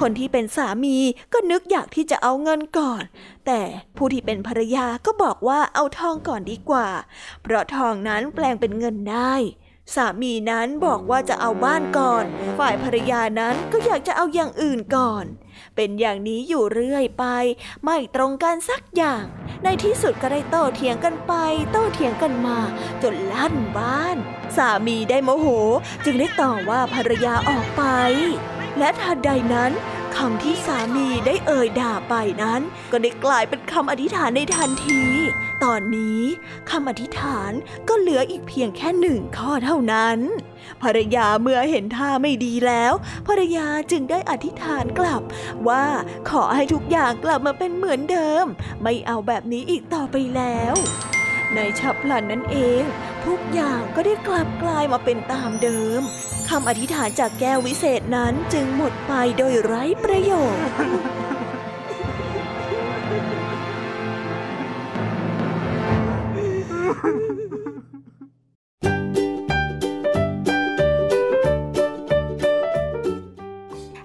[0.00, 0.96] คนที่เป็นสามี
[1.32, 3.02] ก็นึกอยากที่จะเอาเงินก่อน
[3.46, 3.60] แต่
[3.96, 6.88] ผู้ที่เป็นภรรยาก็บอกว่าเอาทองก่อนดีกว่า
[7.42, 9.34] เพราะทองนั้นแปลงเป็นเงินได้
[9.94, 12.24] สามีนั้นบอกว่าจะเอาบ้านก่อน
[12.58, 15.24] ฝ่ายภรรยานั้นก็อยากจะเอาอย่างอื่นก่อน
[15.76, 17.24] เป็นอย่างนี้อยู่เรื่อยไป
[17.84, 19.24] ไม่ตรงกันสักอย่าง
[19.64, 21.32] ในที่สุดก็ได้โต้เถียงกันไป
[21.72, 22.58] โต้เถียงกันมา
[23.02, 24.16] จนลั่นบ้าน
[24.56, 25.46] สามีได้โมโห
[26.04, 27.82] จึงได้ต่อว่าภรรยาออกไป
[28.78, 29.72] และทันใดนั้น
[30.16, 32.60] คำที่สามีได้เอ่ยด่าไปนั้น
[32.92, 35.02] ก็ได้กลายเป็นคำอธิษฐานในทันที
[35.64, 36.22] ตอนนี้
[36.70, 37.52] คำอธิษฐาน
[37.88, 40.18] ก็เหลืออีกเพียงแค่หนึ่งข้อเท่านั้น
[40.82, 42.92] ภรรยาเมื่อเห็นท่าไม่ดีแล้ว
[43.28, 45.22] ภรรยาจึงได้อธิษฐานกลับ
[45.68, 45.84] ว่า
[46.30, 48.44] ขอให้ทุกอย่างกลับมาเป็นเหมือนเดิม
[48.82, 50.74] ไม่เอาแบบนี้อีกต่อไปแล้ว
[51.54, 52.82] ในฉับพลันนั้นเอง
[53.26, 56.00] ทุกอย่างก็ได้กลับกลายมาเป็นตามเดิม
[56.48, 60.74] คำอธิษฐานจากแก้ววิเศษนั้นจึงหมดไปโดยไร้ประโยชน์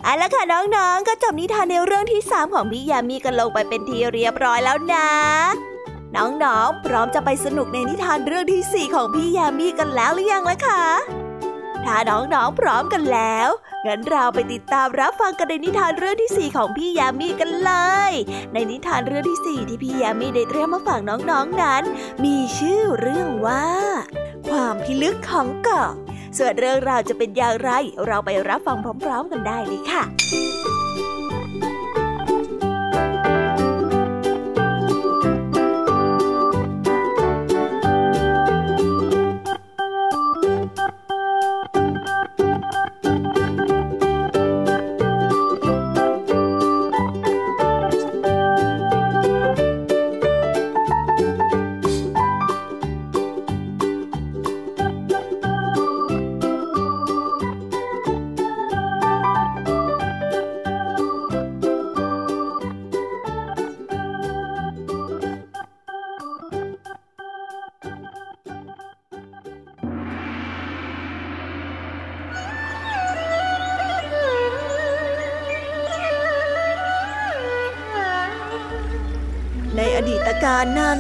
[0.04, 0.44] เอาละค่ะ
[0.76, 5.10] น้องๆ ก็จบนิทานในเรื่องที่สามของพี่ยามีกันลงไปเป็นทีเรียบร้อยแล้วนะ
[6.16, 11.19] น้องๆ พร้อมจะไปสนุกในนิทานเรื่องที่สี่ของพี่ยามีกันแล้วหรือยังล่ะคะ
[11.86, 13.50] ถ้าน้องๆพร้อมกันแล้ว
[13.86, 17.72] งั้นเราไปติดตามรับฟังกันในนิทานเรื่องที่ 4 ของพี่ยามีกันเล
[18.10, 18.14] ย
[18.54, 21.84] ในนิทานเรื่องที่ 4 ที่พี่ยามีได้เตรียมมาฝากน้องๆนนั้น
[22.24, 23.68] มีชื่อเรื่องว่า
[24.50, 25.92] ความพิลึกของเกาะ
[26.38, 27.72] ส่วนเรื่องราวจะเป็นอย่างไร
[28.08, 30.04] เราไปรับฟังพร้อม ๆ กันได้เลยค่ะ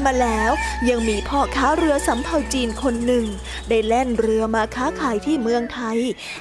[0.09, 0.51] มาแล้ว
[0.89, 3.25] ยังมีพ่อค้าเรือสำเภาจีนคนหนึ่ง
[3.69, 5.97] ได้แล่นเรือมาค้าขายที่เมืองไทย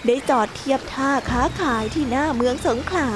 [0.07, 3.11] ได้จอดเทียบท่าค้าขายที่หน้าเมืองสงขลา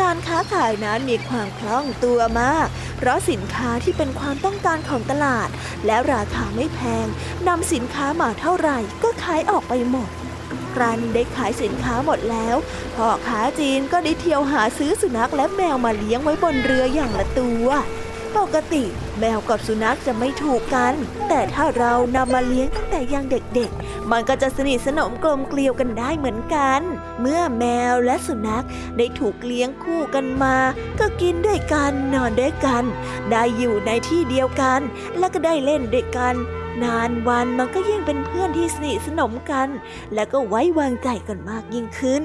[0.00, 2.66] การค้าขายนั้นมีความคล่องตัวมาก
[2.96, 5.48] เพราะสินค้าที่เป็นความต้องการของตลาด
[5.86, 7.06] และราคาไม่แพง
[7.48, 10.10] นำสินค้ามาเท่าไหร่ก็ขายออกไปหมด
[10.74, 12.56] ครันได้ขายสินค้าหมดแล้ว
[12.94, 17.68] พ่อค้าจีนก็ได้เที่ยวหาซื้อสุนัขและแมวมาเลี้ยงไว้บนเรืออย่างละตัว
[18.36, 18.84] ปกติ
[19.18, 20.94] แมวกับสุนัขจะไม่ถูกกัน
[21.28, 26.80] แต่ถ้าเรานำมาเลี้ยงตั้งแต่ยังเด็กๆ มันก็จะสนิทสนมกลมเกลียวกันได้เหมือนกัน
[27.20, 28.66] เมื่อแมวและสุนัข
[28.98, 30.56] ได้ถูกเลี้ยงคู่กันมา
[31.00, 32.84] ก็กินด้วยกันนอนด้วยกัน
[33.30, 34.80] ได้อยู่ในที่เดียวกัน
[35.18, 36.34] และก็ได้เล่นด้วยกัน
[36.82, 39.68] นานวันมันก็ยิ่งเป็นเพื่อนที่สนิทสนมกัน
[40.14, 42.22] และก็ไว้วางใจกันมากยิ่งขึ้น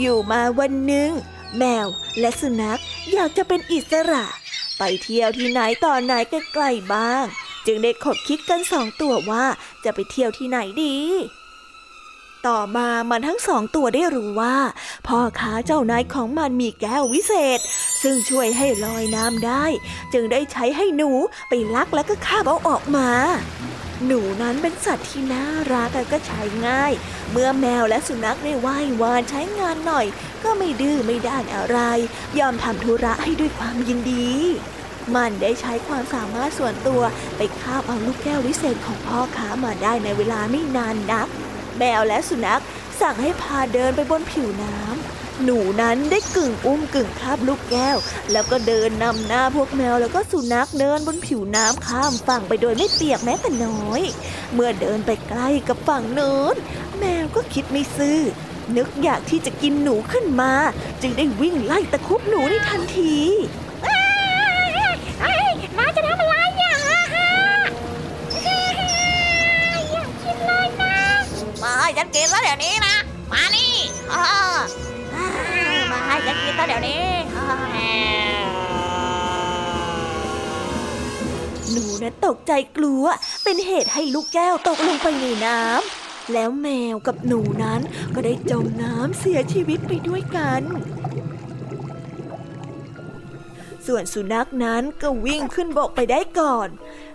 [0.00, 1.10] อยู่มาวันหนึ่ง
[1.58, 1.86] แมว
[2.20, 2.80] และสุนัข
[3.12, 4.24] อยากจะเป็นอิสระ
[4.78, 7.24] ไปเที่ยวที่ไหนต่อไหนใกล้ๆบ้าง
[7.66, 9.44] จึงได้ขบคิดกันสองตัวว่า
[9.84, 10.96] จะไปเที่ยวที่ไหนดี
[12.46, 14.56] ต่อมามันทั้งสองตัวได้รู้ว่า
[15.06, 17.60] พ่อค้าเจ้านายของมันมีแก้ววิเศษ
[18.02, 19.64] ซึ่งช่วยให้ลอยน้ำได้
[20.12, 21.10] จึงได้ใช้ให้หนู
[21.48, 23.08] ไปลักแล้วก็คาบเอาออกมา
[24.06, 26.92] หนูนั้นเป็นสัตว์ที่น่ารักและก็ใช้ง่าย
[27.30, 30.06] เมื่อแมวและสุนัขได้ไหว้วานใช้งานหน่อย
[30.44, 31.78] ก็ไม่ดื้อไม่ด้านอะไร
[32.38, 34.30] ยอมทำธุระให้ด้วยความยินดี
[35.14, 37.02] มันได้ใช้ความสามารถส่วนตัว
[37.36, 41.28] ไปคาบเอาลูกแก้ววิเศษของพ่อค้ามาได้ในเวลาไม่นานนัก
[41.78, 42.62] แมวและสุนัข
[43.00, 47.96] สั่งให้พาเดินไปบนผิวน้ำหนูนั้นได้กึ่งอุ้มกึ่งคาบลูกแก้ว
[48.32, 54.02] แล้วก็เดินนำหน้าพวกแมวแล้วก็สุนัขเดินบนผิวน้ำข้ามฝั่งไปโดยไม่เปียกแม้แต่น้อย
[54.52, 56.56] เมื่อเดินไปใกล้กับฝั่งโน้น
[56.98, 58.20] แมวก็คิดไม่ซื่อ
[58.76, 60.52] นึกอยากที่จะกินหนูขึ้นมา
[61.02, 63.16] จึงได้วิ่งไล่ตะคุบหนูในทันที
[65.78, 67.30] น้าจะทำอะไรอย่างอะฮะ
[68.42, 72.96] อยากกินเลยนะมาให้ฉันกินซะเดี๋ยวนี้นะ
[73.32, 73.74] มานี่
[75.90, 77.06] มาให้ฉันกินซะเดี๋ยวนี้
[81.70, 83.04] หนูนั้นตกใจกลัว
[83.44, 87.80] เป็นเหตุให้ลูกแก้วตกลงไปในน้ำ แล้วแมวกับหนูนั้น
[88.14, 90.62] ก็ได้จมน้ำเสียชีวิตไปด้วยกัน
[93.86, 96.68] ส่วนสุนัขนั้นก็วิ่งขึ้นบกไปได้ก่อน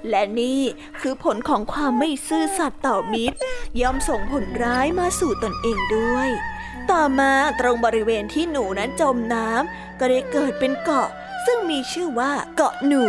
[0.09, 0.61] และนี่
[0.99, 3.37] คือผลของความไม่ซื่อสัตย์ต่อมิตร
[3.81, 6.29] ย่อมส่งผลร้ายมาสู่ตนเองด้วย
[6.91, 11.09] ต่อมาตรงบริเวณที่หนูนั้นจมน้ำก็ได้เกิดเป็นเกาะ
[11.45, 13.05] ซึ่งมีชื่อว่าเกาะหนู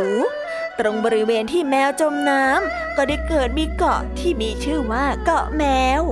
[0.81, 5.65] ตรงบริเวณที่แมวจมน้ำก็ได้เกิดมีเกาะที่มีชื่อว่าเกาะแม
[6.01, 6.03] ว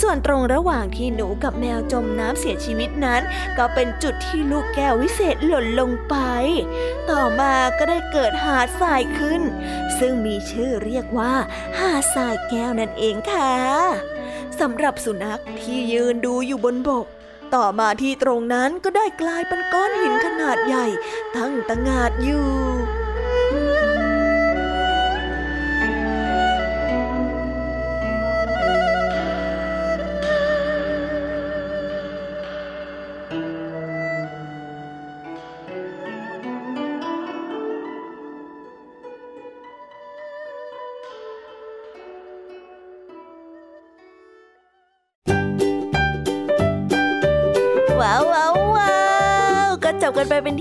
[0.00, 3.22] ส่วนตรงระหว่างที่หนูกับแมวจมน้ำเสียชีวิตนั้น
[3.58, 6.16] ก็เป็นจุดที่ลูกแก้ววิเศษหล่นลงไป
[7.10, 9.42] ต่อมาก็ได้เกิดหาดทรายขึ้น
[9.98, 11.34] ซึ่งมีชื่อเรียกว่า
[11.78, 13.54] หาดทรายแก้วนั่นเองค่ะ
[14.60, 17.06] สำหรับสุนัขที่ยืนดูอยู่บนบก
[17.54, 20.86] ต่อมาที่ตรงนั้นก็ได้กลายเป็นก้อนหินขนาดใหญ่
[21.36, 22.48] ตั้งตะงาดอยู่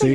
[0.00, 0.10] สุ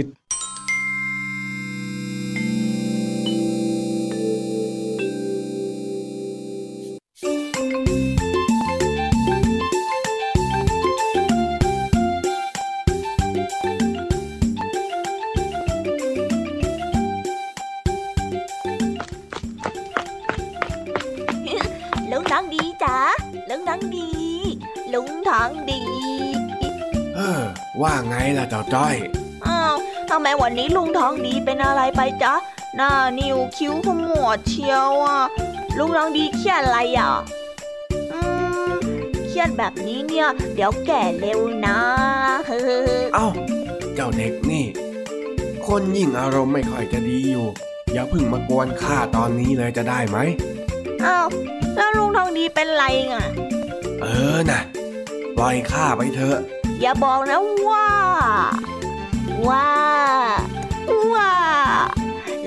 [32.83, 35.21] หน้านิ้วคิ้วขมวดเชียวอะ
[35.77, 37.13] ลุงทองดีเครียดอะไรอะ
[38.13, 38.19] อื
[38.73, 38.75] ม
[39.27, 41.77] เครียดแบบนี้เนี่ย เดี๋ยวแก่เร็วนะ
[42.45, 42.59] เฮ้
[43.13, 43.27] เอ้า
[43.95, 44.65] เจ้าเด็กนี่
[45.67, 47.47] คนยิ่งอารมณ์ไม่ค่อยจะดีอยู่
[47.93, 50.17] อย่าเพึ่งมากวนข้าตอนนี้เลยจะได้ไหม
[51.03, 51.27] อ้าว
[51.77, 53.25] แล้วลุงทองดีเป็นไรอะ
[54.01, 54.05] เอ
[54.35, 54.61] อน่ะ
[55.37, 56.37] ปล่อยข้าไปเถอะ
[56.81, 57.87] อย่าบอกนะว่า
[59.47, 59.67] ว่า
[60.21, 60.30] ว่า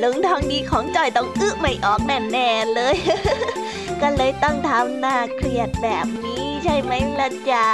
[0.04, 2.96] ลุงทองดีของจอยต้องอึไม่ออกแน่ๆเลย
[4.00, 7.66] ก็เลยต้องทำหน้าเครียดแบบนี้ใช่ไหมล่ะจ๊ะ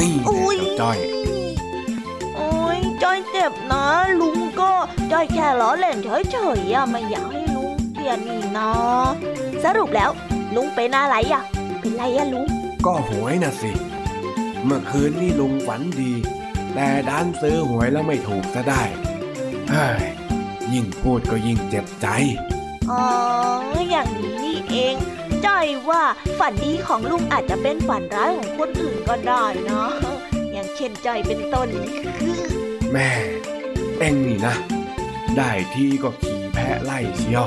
[0.00, 0.98] นี่แหละอุ้ยเจ้าจ้อย
[2.36, 3.84] โอ้ยจอยเจ็บนะ
[4.20, 4.72] ลุงก็
[5.12, 5.96] จอยแค่ล้อเล่น
[6.30, 8.70] เฉยๆอะไม่อยากให้ลุงเกลียดนี่นะ
[9.64, 10.10] สรุปแล้ว
[10.54, 11.42] ลุงเป็นอะไรอะ
[11.80, 12.46] เป็นไรอะลุง
[12.86, 13.72] ก็หวยน่ะสิ
[14.64, 16.12] เมื่อคืนนี่ลุงฝันดี
[16.74, 18.82] แต่ด้านซื้อหวยแล้วไม่ถูกซะได้
[19.70, 19.86] เฮ้
[20.66, 22.06] ยยิ่งพูดก็ยิ่งเจ็บใจ
[22.90, 23.04] อ๋อ
[23.90, 24.94] อย่างนี้นี่เอง
[25.46, 26.02] จ้อยว่า
[26.38, 29.82] ฝันดีของลุงอาจจะเป็นฝันร้ายของคนอื่นก็ได้นะ
[30.52, 31.68] อย่างเช่นจ้อยเป็นต้น
[32.92, 33.10] แม่
[33.98, 34.54] เอ็งนี่นะ
[35.36, 37.46] ได้ที่ก็ขี่แพะไล่เชียว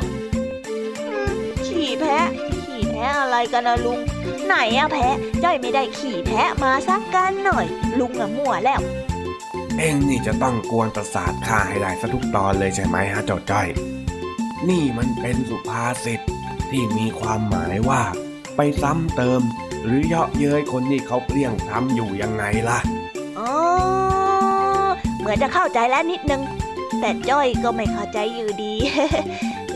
[1.68, 2.28] ขี่แพะ
[2.66, 4.00] ขี่แพะอะไรกันนะลุง
[4.46, 7.66] ไหนอะแพะ จ้อยไม่ได้ขี่แพะมาสักกันหน่อย
[8.00, 8.82] ลุงอะมั่วแล้ว
[9.80, 13.68] เองนี่จะต้องกวนประสาทข้าให้ได้ซะทุกตอนเลยใช่ไหมฮะเจ้าจ้อย
[14.70, 16.22] นี่มันเป็นสุภาษิต
[16.70, 18.02] ที่มีความหมายว่า
[18.56, 19.42] ไปซ้ำเติม
[19.84, 22.80] หรือเยาะเย้ยคนที่เขาเปลี่ยงทำอยู่ยังไงล่ะ
[23.40, 23.54] อ๋อ
[25.20, 26.42] เหมือนจะเข้าใจแล้วนิดนึง
[27.00, 28.76] แต่จ้อยก็ไม่เข้าใจอยู่ดี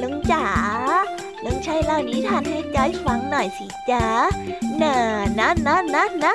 [0.01, 0.45] ลุงจ๋า
[1.43, 4.05] ลุงช่วยเล่านิทานให้จ้อยฟังหน่อยสิจ๋า
[4.81, 4.95] น่ะ
[5.39, 6.33] นะนะนะนะ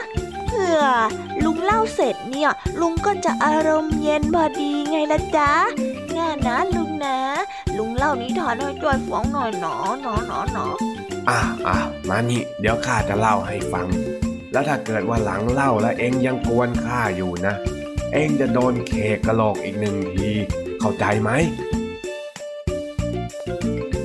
[0.61, 0.85] เพื่อ
[1.45, 2.51] ลุงเล่าเสร็จเนี่ย
[2.81, 5.51] ลุงก็จะอารมณ์เย็นพอดีไงละจ๊ะ
[6.17, 7.19] ง่านะลุงนะ
[7.79, 10.67] ลุงเล่านิทานให้จอยฟังหน่อยหนอหนอหนอหนอ
[11.29, 11.77] อะอะ
[12.09, 13.87] มานี่ เดี๋ยวข้าจะเล่าให้ฟัง
[14.53, 17.55] แล้วถ้าเกิดว่าหลังเล่าแล้วเองยังกวนข้าอยู่นะ
[18.13, 20.31] เองจะโดนเคกกระโหลกอีกหนึ่งที
[20.81, 21.31] เข้าใจไหม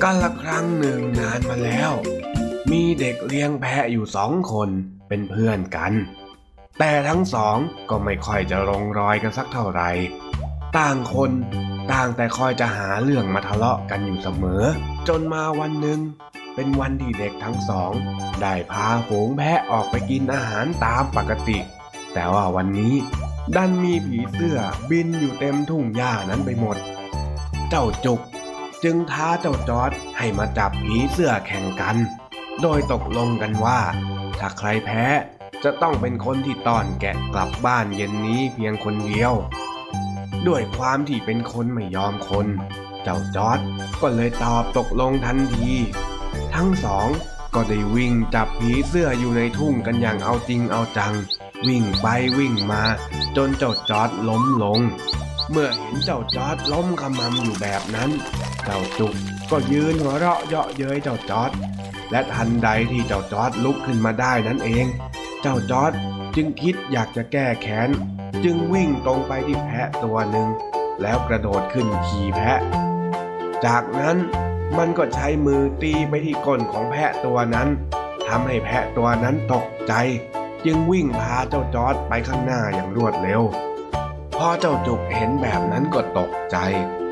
[0.02, 1.92] กันละครั้งหนึ่งนานมาแล้ว
[2.70, 4.68] มีเด็กเลี้ยงแพะอยู่สองคน
[5.08, 5.94] เป็นเพื่อนกัน
[6.78, 7.56] แต่ทั้งสอง
[7.90, 9.90] ก็ไม่ค่อยจะลงรอยกันสักเท่าไหร่
[10.76, 11.32] ต่างคน
[11.92, 14.64] ต่างแต่คอยจะหาเรื่องมาทะเลาะกันอยู่เสมอ
[15.08, 16.00] จนมาวันหนึ่ง
[16.54, 17.92] เป็นวันที่เด็กทั้งสอง
[18.40, 21.58] ได้พาฝูงแพะออกไปกินอาหารตามปกติ
[22.14, 22.94] แต่ว่าวันนี้
[23.56, 24.58] ดันมีผีเสื้อ
[24.90, 26.76] บินอยู่เต็มทุ่งหญ้านั้นไปหมด
[27.68, 28.20] เจ้าจุก
[28.84, 31.96] จึงท้าเจ้าจอดให้มาจับผีเสื้อแข่งกัน
[32.62, 33.80] โดยตกลงกันว่า
[34.38, 35.04] ถ้าใครแพ้
[35.64, 39.32] จะต้องเป็นคนที่ต้อนแกะกลับบ้านเย็นนี้เพียงคนเดียว
[40.48, 42.46] ด้วยความที่เป็นคนไม่ยอมคน
[43.02, 43.58] เจ้าจอร์ด
[44.00, 45.70] ก็เลยตอบตกลงทันที
[46.54, 47.08] ทั้งสอง
[47.54, 51.14] ก็ได้วิ่งจับผีเสื้ออยู่ในทุ่งกันอย่างเอาจริงเอาจัง
[51.66, 52.06] วิ่งไป
[52.38, 52.82] วิ่งมา
[53.36, 54.80] จนเจ้าจอร์ดล้มลง
[55.50, 58.10] เมื่อเห็นเจ้าจอร์ดล้มขมำอยู่แบบนั้น
[58.64, 59.14] เจ้าจุก
[59.50, 61.50] ก็ยืนหัวเราะเยาะเย้ยเจ้าจอร์ด
[62.14, 64.86] และทันใดที่เจ้าจอร์ดลุกขึ้นมาได้นั่นเอง
[65.42, 65.92] เจ้าจอร์ด
[66.36, 67.90] จึงคิดอยากจะแก้แค้น
[68.44, 70.48] จึงวิ่งตรงไปที่แพะตัวหนึ่ง
[71.02, 72.58] แล้วกระโดดขึ้นขี่แพะ
[73.66, 74.16] จากนั้น
[74.78, 77.68] มันก็ใช้มือตีไปที่ก้นของแพะตัวนั้น
[78.28, 79.92] ทำให้แพะตัวนั้นตกใจ
[80.64, 83.42] จึงวิ่งพาเจ้าจอร์ดไปข้างหน้าอย่างรวดเร็ว
[84.46, 86.56] อเจ้าจุกเห็นแบบนั้นก็ตกใจ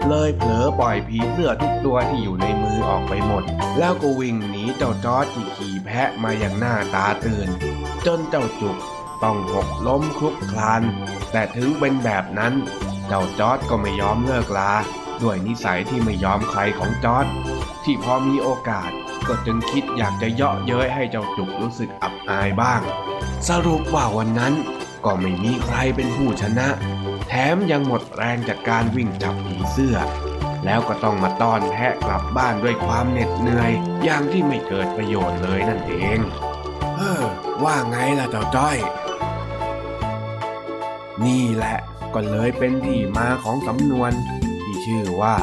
[0.08, 3.44] เลยเผลอปล่อยผีเสื้อทุกตัวที่อยู่ในมือออกไปหมด
[3.78, 7.48] แล้วก็วิ่งหนีเจ้าจอร์ดที่ขี่แพะมาอย่างหน้าตาตื่น
[8.06, 8.76] จนเจ้าจุก
[9.22, 10.82] ต้องหกล้มคลุกคลาน
[11.32, 12.54] แต่ถึงเป็นแบบนั้น
[13.08, 14.72] เจ้าจอร์ดก็ไม่ยอมเลิกลา
[15.22, 17.26] ด้วยนิสัยที่ไม่ยอมใครของจอร์ด
[17.84, 18.90] ที่พอมีโอกาส
[19.28, 22.80] ก็จึงคิดอยากจะเยาะเย้ยให้เจ้าจุกรู้สึกอับอายบ้าง
[23.48, 24.54] สรุปว่าวันนั้น
[25.04, 26.68] ก็ไม่มีใครเป็นผู้ชนะ
[27.34, 29.96] แถมยังหมดแรงจากการวิ่งจับผีเสื้อ
[30.64, 33.72] แล้วก็ต้องมาต้อนแพะกลับบ้านด้วยความเหน็ดเหนื่อย
[34.04, 36.18] อย่างที่ไม่เกิดประโยชน์เลยนั่นเอง
[36.96, 37.22] เออ
[37.64, 38.78] ว่าไงล่ะเจ้าจ้อย
[41.24, 41.78] นี่แหละ
[42.14, 44.12] ก็เลยเป็นที่มาของสำนวน
[44.62, 45.36] ที่ชื่อว่า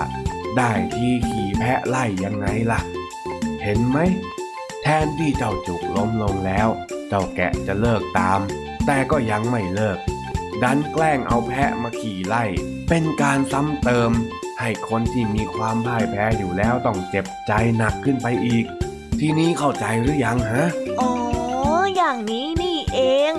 [0.57, 2.81] ได้ที่ขี่แพะไล่ยังไงล่ะ
[3.63, 3.97] เห็นไหม
[4.81, 6.67] แทนที่เจ้าจุกล้มลงแล้ว
[7.09, 8.39] เจ้าแกะจะเลิกตาม
[8.85, 9.99] แต่ก็ยังไม่เลิก
[10.63, 12.43] ดันแกล้งเอาแพะมาขี่ไล่
[12.89, 14.11] เป็นการซ้ำเติม
[14.59, 18.65] ให้คนที่มีความพ่ายแพ้อยู่แล้วต้องเจ็บใจหนักขึ้นไปอีก
[19.19, 20.65] ทีนี้เข้าใจหรือยังฮะ
[20.99, 21.11] อ๋อ
[21.95, 22.99] อย่างนี้นี่เอ
[23.29, 23.31] ง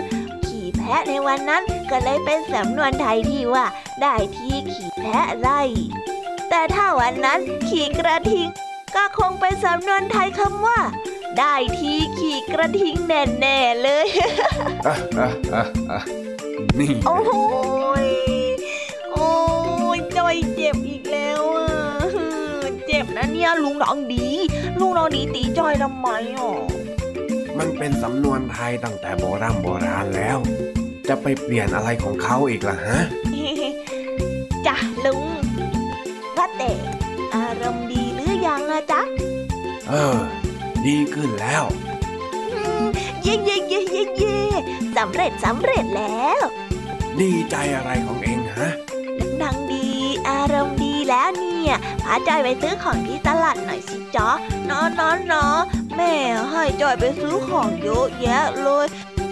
[0.47, 3.67] ขี่แพะในวันนั้นก็เลยเป็นสำนวนไทยที่ว่า
[4.03, 5.63] ได้ที่ขี่แพะไล่
[6.51, 8.49] แต่ถ้าวันนั้นขี่กระทิง
[8.97, 10.81] ก็คงเป็นสำนวนไทยคำว่า
[11.39, 14.07] ได้ที่ขี่กระทิงแน่ๆเลย
[16.79, 17.33] นี่โอ้โห
[18.03, 18.07] ย
[19.13, 19.29] โอ้
[19.97, 21.67] ยจอยเจ็บอีกแล้วอะ
[22.87, 24.27] เจ็บนะเนี่ยลุงน้องดี
[24.79, 26.55] ลุงน้องดีตีจอยทำไมอะ
[27.59, 30.39] มันเป็นสำนวนไทยตั้งแต่โบราณโบราณแล้ว
[31.09, 32.99] จะไปเปลี่ยนอะไรของเขาอีกล่ะฮะ
[34.67, 35.25] จ้ะลุง
[36.37, 36.73] ว่าแต่
[37.35, 39.01] อารมณ์ดีหรือยังอะจ๊ะ
[39.89, 40.19] เออ
[40.87, 41.65] ดีขึ้นแล้ว
[42.35, 42.85] อืม
[43.23, 44.30] เย่เย่เย่เย่เย่
[44.97, 46.43] สำเร็จสำเร็จแล้ว
[47.21, 48.71] ดีใจอะไรของเองฮะ
[49.43, 49.87] ดังดี
[50.29, 54.31] อารมณ์ดีแล้วเนี่ยพาจอยไปซื้อของที่ตลาดหน่อยสิจ๊ะ
[54.71, 55.47] นอนนอนนอ
[55.97, 56.13] แม่
[56.51, 58.87] ให้จอยไปซื้อของเยอะแยะเลย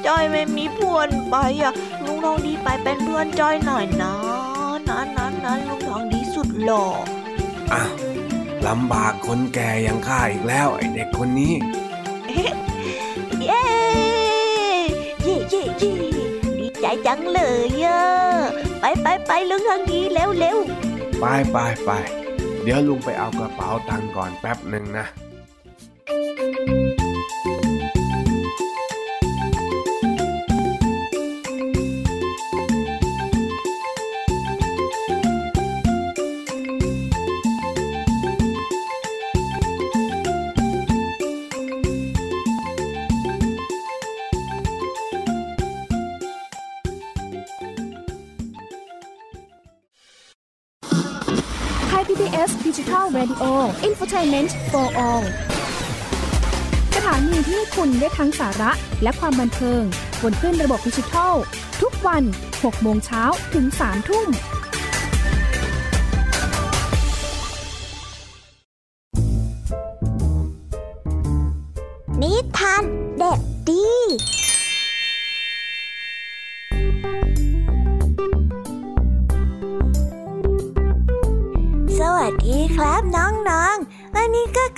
[0.06, 1.72] จอยไม่มีเพื่อนไปอะ
[2.02, 4.14] ลุงทองดีไปเป็นเพื่อนจอยหน่อยนะ
[4.88, 6.86] นะนะนะลุงทองดีสุดหล่อ
[7.72, 7.92] อ้าว
[8.66, 11.54] ลำบากคนแก่อยังข้าอีกแล้วไอเด็กคนนี้
[16.94, 18.02] จจังเลยอะ
[18.80, 20.58] ไปไปไปลุงทองดีเร็วเร็ว
[21.20, 21.90] ไปไปไป
[22.62, 25.06] เดี๋ยวลุงไปเอากระเป๋าตังค์ก่อนแป๊บหนึ่งนะ
[54.08, 55.24] Infotainment for All
[56.96, 58.70] สถานีที่คุณได้ทั้งสาระ
[59.02, 59.82] และความบันเทิง
[60.22, 61.34] บนขึ้นระบบดิจิทัล
[61.82, 62.22] ทุกวัน
[62.54, 63.22] 6 โมงเช้า
[63.54, 64.28] ถึง 3 ทุ่ม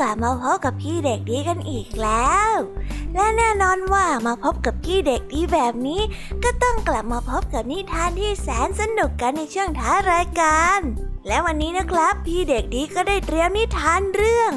[0.00, 2.52] กลับมาพบกับพี่เด็กดีกันอีกแล้ว
[3.14, 6.00] และแน่นอนว่ามาพบกับพี่เด็กดีแบบนี้
[6.44, 10.80] ก็ต้องกลับมาพบกับนิทานที่แสนสนุกกันในช่วงท้ารายการ
[11.26, 14.52] และวันนี้นะครับ พี่เด็กดีก็ได้เตรียมนิทานเรื่อง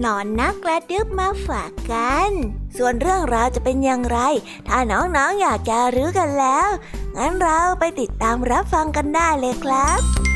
[0.00, 2.30] หนอนนักกระดึบมาฝากกัน
[2.76, 4.18] ส่วนเรื่องราวจะเป็นอย่างไร
[4.68, 6.68] ถ้าน้องๆออยากจะรู้กันแล้ว
[7.16, 10.27] งั้นเราไปติดตามรับฟังกันได้เลยครับ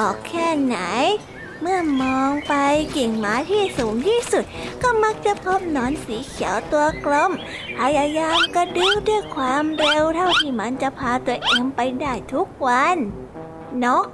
[0.00, 0.78] ออกแค่ไหน
[1.60, 2.54] เมื่อมองไป
[2.96, 4.44] กิ่งไม้ที่สูงที่สุด
[4.82, 7.32] ก็มักจะพบหนอนสีเขียวตัวกลม
[7.78, 12.96] พยายามกระดึ๊บด้วยความเร็วเท่าที่มันจะพาตัวเองไปได้ทุกวัน
[13.84, 14.06] นก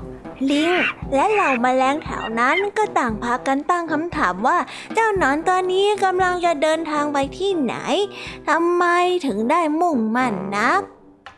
[0.50, 0.72] ลิง
[1.12, 4.58] และเหล่าแมลงแถวนั้นก็ต่างพากันตั้งคำถามว่า
[4.94, 7.74] เจ้าหนอนตัวนี้กำลังจะเดินทางไปที่ไหน
[8.48, 8.84] ทำไม
[9.26, 10.82] ถึงได้มุ่งมั่นนัก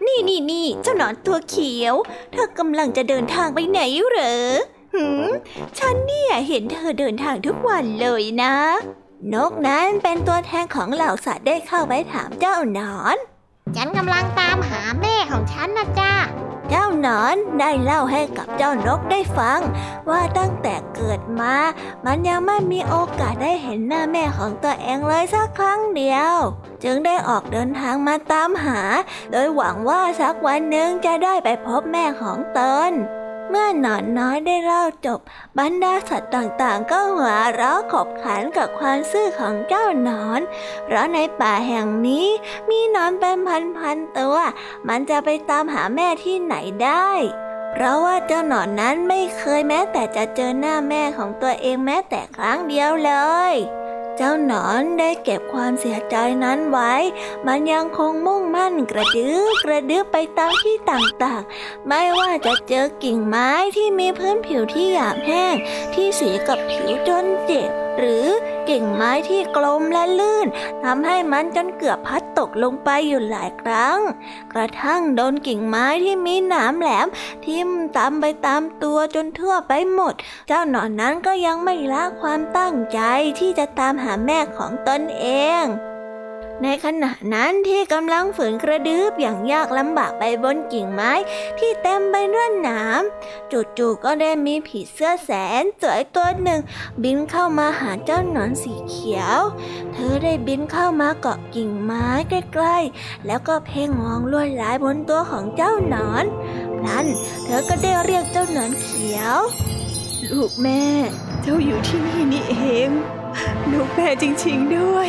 [0.08, 1.94] นี่นี่นี่เจ้าหนอนตัวเขียว
[2.32, 4.52] เธอกำลังจะเดินทางไปไหนเหรอ
[4.94, 5.28] หืม
[5.78, 8.54] ฉันเนี่ยเห็นเธอเดินทางทุกวันเลยนะ
[9.34, 13.16] นกนั้นเป็นตัวแทนของเหล่าสัตว์ได้เข้าไปถามเจ้าหนอน
[13.76, 16.12] ฉันกำลังตามหาแม่ของฉันนะจ้า
[16.70, 19.60] เจ้าหนอนได้เล่าให้กับเจ้านกได้ฟัง
[20.10, 21.54] ว่าตั้งแต่เกิดมา
[22.04, 26.34] มันยังไม่มีโอกาสได้เห็นหน้าแม่ของตัวเองเลยสักครั้งเดียว
[26.84, 28.80] จึงได้ออกเดินทางมาตามหา
[29.30, 32.92] โดยหวังว่าสักวันหนึ่งจะได้ไปพบแม่ของตน
[33.50, 35.20] เมื่อหนอนน้อยได้เล่าจบ
[35.58, 40.40] บรรดาสัตว์ต่างๆ ก็หัวเราะขบขันกับความซื่อของเจ้าหนอน
[40.84, 42.26] เพราะในป่าแห่งนี้
[42.70, 43.36] มีหนอนเป็น
[43.78, 44.36] พันๆตัว
[44.88, 47.10] มันจะไปตามหาแม่ที่ไหนได้
[47.72, 53.12] เพราะว่าเจ้าหนอนนั้นไม่เคยแม้แต่จะเจอหน้าแม่ของตัวเองแม้แต่ครั้งเดียวเล
[53.52, 53.54] ย
[54.20, 56.94] เจ้าหนอนได้เก็บความเสียใจนั้นไว้
[57.46, 65.54] มันยังคงมุ่งมั่นกระดื้อกระดื้อไปตามที่ต่างๆ ไม่ว่าจะเจอกิ่งไม้ที่มีพื้นผิวที่หยาบแห้ง
[65.94, 68.28] ที่สีกับผิวจนเจ็บ หรือ
[68.68, 70.46] กิ่งไม้ที่กลมและลื่น
[70.84, 73.98] ทำให้มันจนเกือบพัดตกลงไปอยู่หลายครั้ง
[74.52, 77.06] กระทั่งโดนกิ่งไม้ที่มีหนามแหลม
[77.44, 80.14] ทิ่มตามไปตามตัวจนทั่วไปหมด
[80.48, 83.00] เจ้าหนอนนั้นก็ยังไม่ละความตั้งใจ
[83.38, 85.26] ที่จะตามหาแม่ของตนเอ
[85.62, 85.64] ง
[86.62, 91.12] ในขณะนั้นที่กำลังฝืนกระดืบอย่างยากลำบากไปบนกิ่งไม้
[91.58, 93.02] ที่เต็มไปด้วยหนาม
[93.78, 95.30] จู่ๆก็ได้มีผีเสื้อแส
[95.60, 96.60] นสวยตัวหนึ่ง
[97.02, 99.38] บินเข้ามาหาเจ้าหนอนสีเขียว
[99.92, 106.24] เธอได้บินเข้ามาเกาะกิ่งไม้ใกล้ๆ แล้วก็เพ่งมองลวดลายบนตัวของเจ้าหนอน
[106.86, 107.06] นั้น
[107.44, 109.38] เธอก็ได้เรียกเจ้าหนอนเขียว
[110.30, 110.84] ลูกแม่
[111.42, 112.56] เจ้าอยู่ที่นี่นี่เอ
[112.88, 112.90] ง
[113.70, 115.08] ลูกแม่จริง ๆด้วย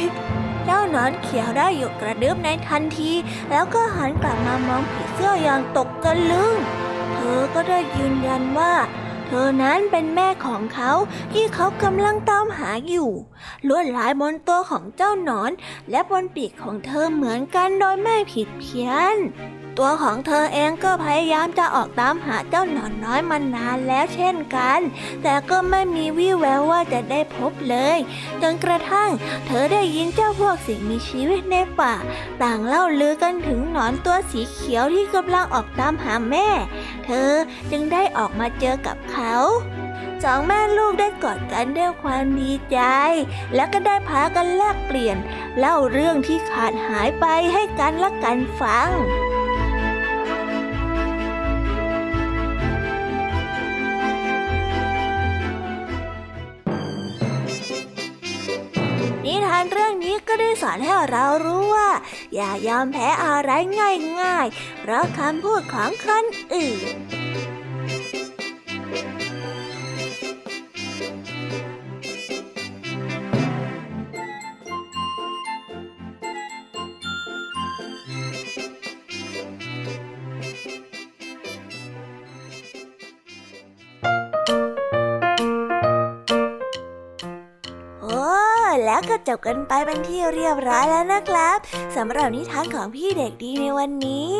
[0.66, 3.12] เจ้าหนอนเขียวได้หยุดกระดึบในทันที
[3.50, 6.54] แล้วก็หันกลับมามองผีเสื้ออย่างตกตะลึง
[7.16, 8.74] เธอก็ได้ยืนยันว่า
[9.28, 10.92] เธอนั้นเป็นแม่ของเขา
[11.34, 13.10] ที่เขากำลังตามหาอยู่
[13.68, 15.52] ลวดลายบนตัวของเจ้าหนอน
[15.92, 19.18] และบนปีกของเธอเหมือนกันโดยไม่ผิดเพี้ยน
[19.78, 24.80] ตัวของเธอเองก็พยายามจะออกตามหาเจ้าหนอนน้อยมานานแล้วเช่นกัน
[25.24, 27.98] แต่ก็ไม่มีวี่แววว่าจะได้พบเลย
[28.42, 29.10] จนกระทั่ง
[29.48, 31.94] เธอได้ยินเจ้าพวกสิ่งมีชีวิตในป่า
[32.44, 36.48] ต่างเล่าลือกันถึงหนอนตัวสีเขียวที่กำลังออกตามหาแม่
[37.06, 37.32] เธอ
[37.72, 39.36] จึงได้ออกมาเจอกับเขา
[40.24, 42.80] สองแม่ลูกได้กอดกันด้วยความดีใจ
[43.56, 45.18] แล้วก็ได้พากันแลกเปลี่ยน
[45.58, 48.90] เล่าเรื่องที่ขาดหายไปให้กันและกันฟัง
[59.30, 61.90] นิทานเรื่องนี้ก็ได้สอนให้เรารู้ว่า
[62.36, 63.52] อย่ายอมแพ้อะไร
[64.22, 66.96] ง่ายๆ เพราะคำพูดของคนอื่น
[89.08, 91.58] ก็จบกันไปเป็นที่เรียบร้อยแล้วนะครับ
[91.95, 94.34] สำหรับนิทานของพี่เด็กดีในวันนี้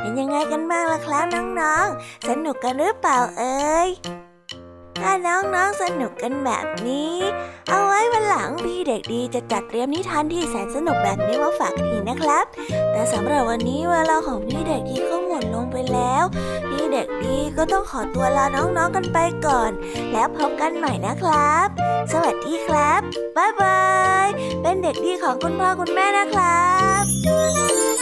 [0.00, 1.24] เป็นยังไงกันบ้างล่ะครับ
[1.60, 3.88] น้องๆ สนุกกันหรือเปล่าเอ่ย
[5.02, 7.14] ถ้าน้องๆสนุกกันแบบนี้
[7.68, 12.44] เอาไว้วันหลังพี่เด็กดีจะจัดเตรียมนิทานที่แสนสนุกแบบนี้มาฝากทีกนะครับ
[12.92, 16.24] แต่สำหรับวันนี้เวลาของพี่เด็กดีก็หมดลงไปแล้ว
[16.92, 19.70] เด็กดีก็ต้องขอตัวลาน้องๆกันไปก่อน
[20.12, 21.66] แล้วพบกันใหม่นะครับ
[22.12, 23.00] สวัสดีครับ
[23.36, 23.82] บ๊ายบา
[24.24, 24.26] ย
[24.62, 26.68] เป็นเด็กดีของคุณพ่อคุณแม่นะครั
[27.02, 28.01] บ